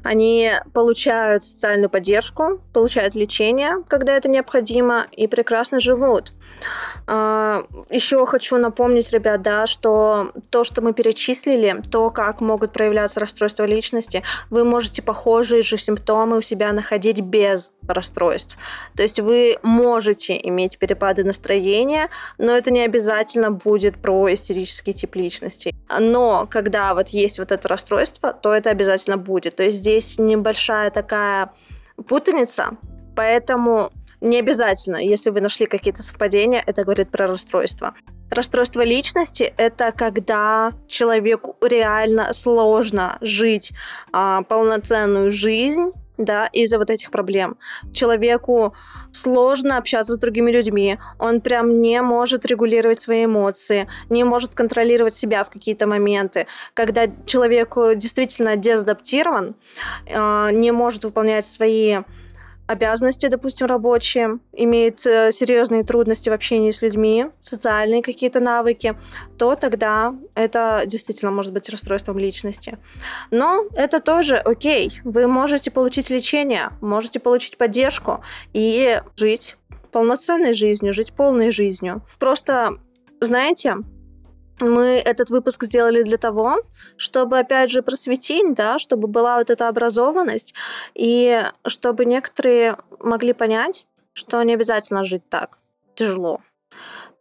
Они 0.03 0.53
получают 0.72 1.42
социальную 1.42 1.90
поддержку, 1.90 2.61
получают 2.72 3.14
лечение, 3.14 3.83
когда 3.88 4.16
это 4.16 4.29
необходимо, 4.29 5.07
и 5.12 5.27
прекрасно 5.27 5.81
живут. 5.81 6.33
А, 7.07 7.64
Еще 7.90 8.25
хочу 8.27 8.57
напомнить, 8.57 9.11
ребят, 9.12 9.42
да, 9.42 9.66
что 9.66 10.33
то, 10.51 10.62
что 10.62 10.81
мы 10.83 10.92
перечислили, 10.92 11.83
то, 11.90 12.11
как 12.11 12.40
могут 12.40 12.72
проявляться 12.72 13.18
расстройства 13.18 13.64
личности, 13.64 14.22
вы 14.51 14.64
можете 14.64 15.03
похожие 15.26 15.62
же 15.62 15.76
симптомы 15.76 16.38
у 16.38 16.40
себя 16.40 16.72
находить 16.72 17.20
без 17.20 17.72
расстройств. 17.88 18.56
То 18.96 19.02
есть 19.02 19.18
вы 19.18 19.56
можете 19.64 20.38
иметь 20.40 20.78
перепады 20.78 21.24
настроения, 21.24 22.10
но 22.38 22.52
это 22.52 22.70
не 22.70 22.84
обязательно 22.84 23.50
будет 23.50 24.00
про 24.00 24.32
истерический 24.32 24.94
тип 24.94 25.16
личности. 25.16 25.74
Но 25.98 26.46
когда 26.48 26.94
вот 26.94 27.08
есть 27.08 27.40
вот 27.40 27.50
это 27.50 27.66
расстройство, 27.66 28.32
то 28.32 28.54
это 28.54 28.70
обязательно 28.70 29.16
будет. 29.16 29.56
То 29.56 29.64
есть 29.64 29.78
здесь 29.78 30.16
небольшая 30.16 30.92
такая 30.92 31.50
путаница, 32.06 32.76
поэтому 33.16 33.90
не 34.20 34.38
обязательно, 34.38 34.96
если 34.96 35.30
вы 35.30 35.40
нашли 35.40 35.66
какие-то 35.66 36.04
совпадения, 36.04 36.62
это 36.64 36.84
говорит 36.84 37.10
про 37.10 37.26
расстройство. 37.26 37.94
Расстройство 38.30 38.82
личности– 38.82 39.54
это 39.56 39.92
когда 39.92 40.72
человеку 40.88 41.56
реально 41.60 42.32
сложно 42.32 43.18
жить 43.20 43.72
а, 44.12 44.42
полноценную 44.42 45.30
жизнь, 45.30 45.92
да, 46.18 46.46
из-за 46.46 46.78
вот 46.78 46.90
этих 46.90 47.10
проблем. 47.10 47.56
Человеку 47.92 48.74
сложно 49.12 49.78
общаться 49.78 50.14
с 50.14 50.18
другими 50.18 50.50
людьми, 50.50 50.98
он 51.18 51.40
прям 51.40 51.80
не 51.80 52.00
может 52.02 52.46
регулировать 52.46 53.00
свои 53.00 53.26
эмоции, 53.26 53.88
не 54.08 54.24
может 54.24 54.54
контролировать 54.54 55.14
себя 55.14 55.44
в 55.44 55.50
какие-то 55.50 55.86
моменты. 55.86 56.46
Когда 56.74 57.06
человек 57.26 57.76
действительно 57.96 58.56
дезадаптирован, 58.56 59.54
а, 60.12 60.50
не 60.50 60.72
может 60.72 61.04
выполнять 61.04 61.46
свои 61.46 61.98
обязанности, 62.66 63.26
допустим, 63.29 63.66
рабочие, 63.66 64.38
имеет 64.52 65.07
э, 65.07 65.33
серьезные 65.33 65.85
трудности 65.85 66.29
в 66.29 66.33
общении 66.33 66.70
с 66.70 66.83
людьми, 66.83 67.26
социальные 67.40 68.02
какие-то 68.02 68.40
навыки, 68.40 68.96
то 69.38 69.55
тогда 69.55 70.14
это 70.35 70.83
действительно 70.87 71.31
может 71.31 71.52
быть 71.52 71.68
расстройством 71.68 72.18
личности. 72.18 72.79
Но 73.31 73.64
это 73.74 74.00
тоже 74.00 74.37
окей. 74.37 74.90
Вы 75.05 75.26
можете 75.26 75.70
получить 75.70 76.11
лечение, 76.11 76.70
можете 76.81 77.20
получить 77.20 77.57
поддержку 77.57 78.22
и 78.52 79.00
жить 79.16 79.57
полноценной 79.92 80.52
жизнью, 80.52 80.92
жить 80.92 81.12
полной 81.12 81.50
жизнью. 81.50 82.02
Просто, 82.18 82.79
знаете, 83.20 83.76
мы 84.61 84.99
этот 85.05 85.31
выпуск 85.31 85.64
сделали 85.64 86.03
для 86.03 86.16
того, 86.16 86.62
чтобы, 86.97 87.38
опять 87.38 87.71
же, 87.71 87.83
просветить, 87.83 88.55
да, 88.55 88.79
чтобы 88.79 89.09
была 89.09 89.38
вот 89.38 89.51
эта 89.51 89.69
образованность, 89.69 90.55
и 90.95 91.42
чтобы 91.66 92.05
некоторые 92.05 92.77
могли 93.01 93.33
понять, 93.33 93.87
что 94.12 94.42
не 94.42 94.55
обязательно 94.55 95.05
жить 95.05 95.29
так 95.29 95.59
тяжело. 95.95 96.40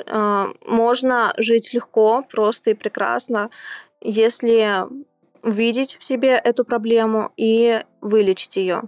А, 0.08 0.48
можно 0.66 1.34
жить 1.38 1.74
легко, 1.74 2.24
просто 2.30 2.72
и 2.72 2.74
прекрасно, 2.74 3.50
если 4.02 4.86
увидеть 5.44 5.98
в 6.00 6.04
себе 6.04 6.32
эту 6.32 6.66
проблему 6.66 7.32
и 7.38 7.82
вылечить 8.02 8.56
ее 8.58 8.84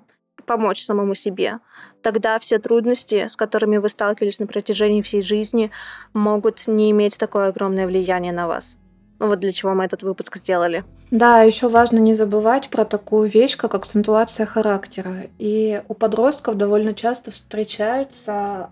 помочь 0.45 0.81
самому 0.81 1.13
себе. 1.13 1.59
Тогда 2.07 2.39
все 2.39 2.57
трудности, 2.57 3.27
с 3.27 3.35
которыми 3.35 3.75
вы 3.79 3.89
сталкивались 3.89 4.39
на 4.39 4.47
протяжении 4.47 5.01
всей 5.01 5.21
жизни, 5.21 5.71
могут 6.13 6.65
не 6.65 6.89
иметь 6.91 7.17
такое 7.17 7.49
огромное 7.49 7.85
влияние 7.85 8.31
на 8.31 8.47
вас. 8.47 8.77
Ну 9.19 9.27
вот 9.27 9.41
для 9.41 9.51
чего 9.51 9.73
мы 9.73 9.83
этот 9.83 10.03
выпуск 10.03 10.37
сделали. 10.37 10.85
Да, 11.11 11.41
еще 11.41 11.67
важно 11.67 11.97
не 11.97 12.15
забывать 12.15 12.69
про 12.69 12.85
такую 12.85 13.29
вещь, 13.29 13.57
как 13.57 13.75
акцентуация 13.75 14.45
характера. 14.45 15.23
И 15.37 15.81
у 15.89 15.93
подростков 15.93 16.55
довольно 16.55 16.93
часто 16.93 17.31
встречаются 17.31 18.69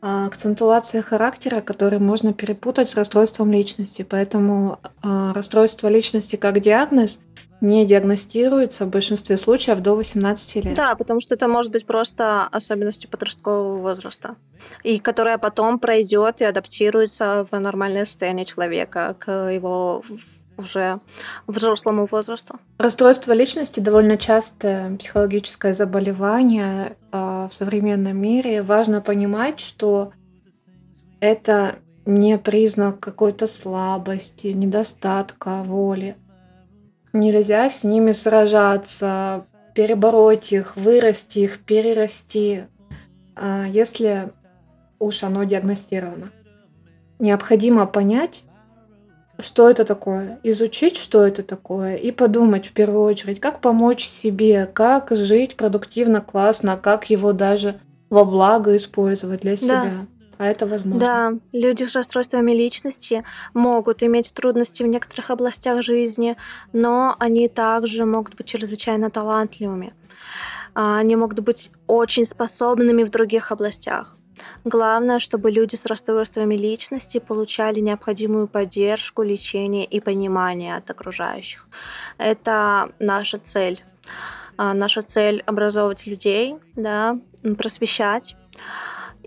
а, 0.00 0.24
акцентуации 0.24 1.02
характера, 1.02 1.60
которые 1.60 2.00
можно 2.00 2.32
перепутать 2.32 2.88
с 2.88 2.96
расстройством 2.96 3.52
личности. 3.52 4.00
Поэтому 4.08 4.78
а, 5.02 5.34
расстройство 5.34 5.88
личности 5.88 6.36
как 6.36 6.60
диагноз 6.60 7.20
не 7.64 7.86
диагностируется 7.86 8.84
в 8.84 8.90
большинстве 8.90 9.36
случаев 9.36 9.80
до 9.80 9.94
18 9.94 10.64
лет. 10.64 10.74
Да, 10.74 10.94
потому 10.94 11.20
что 11.20 11.34
это 11.34 11.48
может 11.48 11.72
быть 11.72 11.86
просто 11.86 12.46
особенностью 12.52 13.10
подросткового 13.10 13.78
возраста, 13.78 14.36
и 14.82 14.98
которая 14.98 15.38
потом 15.38 15.78
пройдет 15.78 16.40
и 16.40 16.44
адаптируется 16.44 17.46
в 17.50 17.58
нормальное 17.58 18.04
состояние 18.04 18.44
человека 18.44 19.16
к 19.18 19.50
его 19.50 20.04
уже 20.56 21.00
взрослому 21.46 22.06
возрасту. 22.06 22.60
Расстройство 22.78 23.32
личности 23.32 23.80
довольно 23.80 24.16
частое 24.16 24.96
психологическое 24.96 25.74
заболевание 25.74 26.94
а, 27.10 27.48
в 27.48 27.54
современном 27.54 28.16
мире. 28.16 28.62
Важно 28.62 29.00
понимать, 29.00 29.58
что 29.58 30.12
это 31.18 31.76
не 32.06 32.38
признак 32.38 33.00
какой-то 33.00 33.46
слабости, 33.46 34.48
недостатка 34.48 35.62
воли. 35.64 36.16
Нельзя 37.14 37.70
с 37.70 37.84
ними 37.84 38.10
сражаться, 38.10 39.46
перебороть 39.72 40.52
их, 40.52 40.76
вырасти 40.76 41.38
их, 41.38 41.60
перерасти, 41.60 42.64
а, 43.36 43.66
если 43.68 44.30
уж 44.98 45.22
оно 45.22 45.44
диагностировано. 45.44 46.32
Необходимо 47.20 47.86
понять, 47.86 48.42
что 49.38 49.70
это 49.70 49.84
такое, 49.84 50.40
изучить, 50.42 50.96
что 50.96 51.24
это 51.24 51.44
такое, 51.44 51.94
и 51.94 52.10
подумать 52.10 52.66
в 52.66 52.72
первую 52.72 53.04
очередь, 53.04 53.38
как 53.38 53.60
помочь 53.60 54.04
себе, 54.04 54.66
как 54.66 55.10
жить 55.12 55.56
продуктивно, 55.56 56.20
классно, 56.20 56.76
как 56.76 57.10
его 57.10 57.32
даже 57.32 57.80
во 58.10 58.24
благо 58.24 58.76
использовать 58.76 59.42
для 59.42 59.54
себя. 59.54 59.82
Да. 59.82 60.06
А 60.38 60.46
это 60.46 60.66
возможно. 60.66 61.00
Да, 61.00 61.32
люди 61.52 61.84
с 61.84 61.94
расстройствами 61.94 62.52
личности 62.52 63.24
могут 63.52 64.02
иметь 64.02 64.32
трудности 64.32 64.82
в 64.82 64.86
некоторых 64.86 65.30
областях 65.30 65.82
жизни, 65.82 66.36
но 66.72 67.16
они 67.18 67.48
также 67.48 68.04
могут 68.04 68.34
быть 68.34 68.46
чрезвычайно 68.46 69.10
талантливыми. 69.10 69.94
А, 70.74 70.98
они 70.98 71.16
могут 71.16 71.40
быть 71.40 71.70
очень 71.86 72.24
способными 72.24 73.04
в 73.04 73.10
других 73.10 73.52
областях. 73.52 74.16
Главное, 74.64 75.20
чтобы 75.20 75.50
люди 75.50 75.76
с 75.76 75.86
расстройствами 75.86 76.56
личности 76.56 77.18
получали 77.18 77.80
необходимую 77.80 78.48
поддержку, 78.48 79.22
лечение 79.22 79.84
и 79.84 80.00
понимание 80.00 80.76
от 80.76 80.90
окружающих. 80.90 81.68
Это 82.18 82.90
наша 82.98 83.38
цель. 83.38 83.82
А, 84.56 84.74
наша 84.74 85.02
цель 85.02 85.42
образовывать 85.46 86.06
людей, 86.06 86.56
да, 86.76 87.18
просвещать 87.58 88.36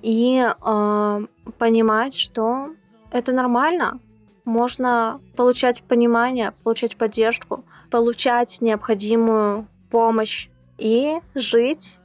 и 0.01 0.45
э, 0.45 1.25
понимать, 1.57 2.15
что 2.15 2.69
это 3.11 3.31
нормально. 3.31 3.99
Можно 4.45 5.19
получать 5.35 5.83
понимание, 5.83 6.53
получать 6.63 6.95
поддержку, 6.95 7.63
получать 7.89 8.61
необходимую 8.61 9.67
помощь 9.89 10.49
и 10.77 11.19
жить 11.35 11.97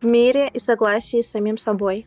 в 0.00 0.06
мире 0.06 0.48
и 0.52 0.58
согласии 0.58 1.20
с 1.20 1.30
самим 1.30 1.58
собой. 1.58 2.06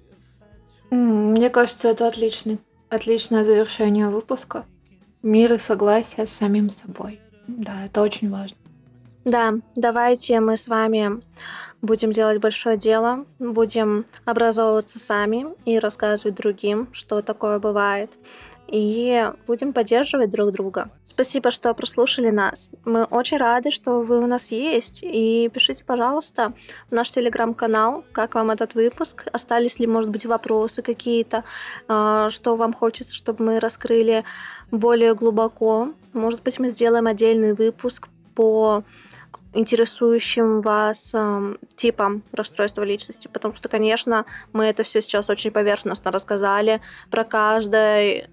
Мне 0.91 1.49
кажется, 1.49 1.89
это 1.89 2.07
отличный, 2.07 2.59
отличное 2.89 3.43
завершение 3.43 4.09
выпуска. 4.09 4.65
Мир 5.23 5.53
и 5.53 5.57
согласие 5.57 6.27
с 6.27 6.31
самим 6.31 6.69
собой. 6.69 7.19
Да, 7.47 7.85
это 7.85 8.01
очень 8.01 8.29
важно. 8.29 8.57
Да, 9.25 9.55
давайте 9.75 10.39
мы 10.39 10.55
с 10.55 10.67
вами 10.67 11.19
будем 11.81 12.11
делать 12.11 12.39
большое 12.39 12.77
дело, 12.77 13.25
будем 13.39 14.05
образовываться 14.23 14.99
сами 14.99 15.47
и 15.65 15.79
рассказывать 15.79 16.35
другим, 16.35 16.89
что 16.91 17.23
такое 17.23 17.57
бывает 17.57 18.19
и 18.67 19.27
будем 19.47 19.73
поддерживать 19.73 20.29
друг 20.29 20.51
друга. 20.51 20.91
Спасибо, 21.07 21.49
что 21.49 21.73
прослушали 21.73 22.29
нас. 22.29 22.69
Мы 22.83 23.05
очень 23.05 23.37
рады, 23.37 23.71
что 23.71 24.01
вы 24.01 24.19
у 24.19 24.27
нас 24.27 24.51
есть. 24.51 24.99
И 25.01 25.49
пишите, 25.51 25.83
пожалуйста, 25.83 26.53
в 26.89 26.91
наш 26.91 27.09
телеграм-канал, 27.09 28.03
как 28.11 28.35
вам 28.35 28.51
этот 28.51 28.75
выпуск, 28.75 29.25
остались 29.31 29.79
ли, 29.79 29.87
может 29.87 30.11
быть, 30.11 30.25
вопросы 30.25 30.83
какие-то, 30.83 31.45
а, 31.87 32.29
что 32.29 32.55
вам 32.55 32.73
хочется, 32.73 33.15
чтобы 33.15 33.43
мы 33.43 33.59
раскрыли 33.59 34.23
более 34.69 35.15
глубоко. 35.15 35.93
Может 36.13 36.43
быть, 36.43 36.59
мы 36.59 36.69
сделаем 36.69 37.07
отдельный 37.07 37.53
выпуск 37.53 38.07
по 38.35 38.83
интересующим 39.53 40.61
вас 40.61 41.11
э, 41.13 41.55
типом 41.75 42.23
расстройства 42.31 42.83
личности, 42.83 43.27
потому 43.31 43.55
что, 43.55 43.69
конечно, 43.69 44.25
мы 44.53 44.65
это 44.65 44.83
все 44.83 45.01
сейчас 45.01 45.29
очень 45.29 45.51
поверхностно 45.51 46.11
рассказали. 46.11 46.81
Про 47.09 47.23
каждое, 47.23 48.27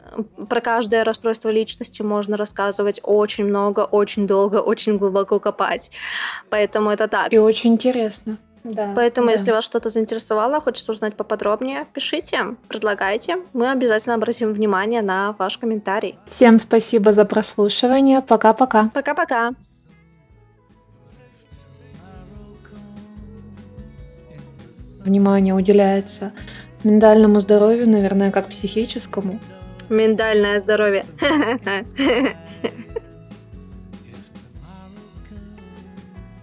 про 0.48 0.60
каждое 0.60 1.04
расстройство 1.04 1.48
личности 1.48 2.02
можно 2.02 2.36
рассказывать 2.36 3.00
очень 3.02 3.44
много, 3.44 3.80
очень 3.80 4.26
долго, 4.26 4.56
очень 4.56 4.98
глубоко 4.98 5.38
копать. 5.38 5.90
Поэтому 6.50 6.90
это 6.90 7.08
так. 7.08 7.32
И 7.32 7.38
очень 7.38 7.72
интересно. 7.72 8.38
Да, 8.64 8.92
Поэтому, 8.94 9.26
да. 9.26 9.32
если 9.32 9.50
вас 9.50 9.64
что-то 9.64 9.88
заинтересовало, 9.88 10.60
хочется 10.60 10.92
узнать 10.92 11.16
поподробнее, 11.16 11.86
пишите, 11.92 12.56
предлагайте. 12.68 13.38
Мы 13.52 13.70
обязательно 13.70 14.14
обратим 14.14 14.52
внимание 14.52 15.02
на 15.02 15.34
ваш 15.38 15.58
комментарий. 15.58 16.16
Всем 16.26 16.58
спасибо 16.58 17.12
за 17.12 17.24
прослушивание. 17.24 18.22
Пока-пока. 18.22 18.90
Пока-пока. 18.94 19.52
Внимание 25.04 25.54
уделяется 25.54 26.32
ментальному 26.84 27.40
здоровью, 27.40 27.88
наверное, 27.88 28.30
как 28.30 28.48
психическому. 28.48 29.38
Ментальное 29.88 30.58
здоровье. 30.60 31.04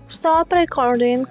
Stop 0.09 0.49
recording. 0.51 1.27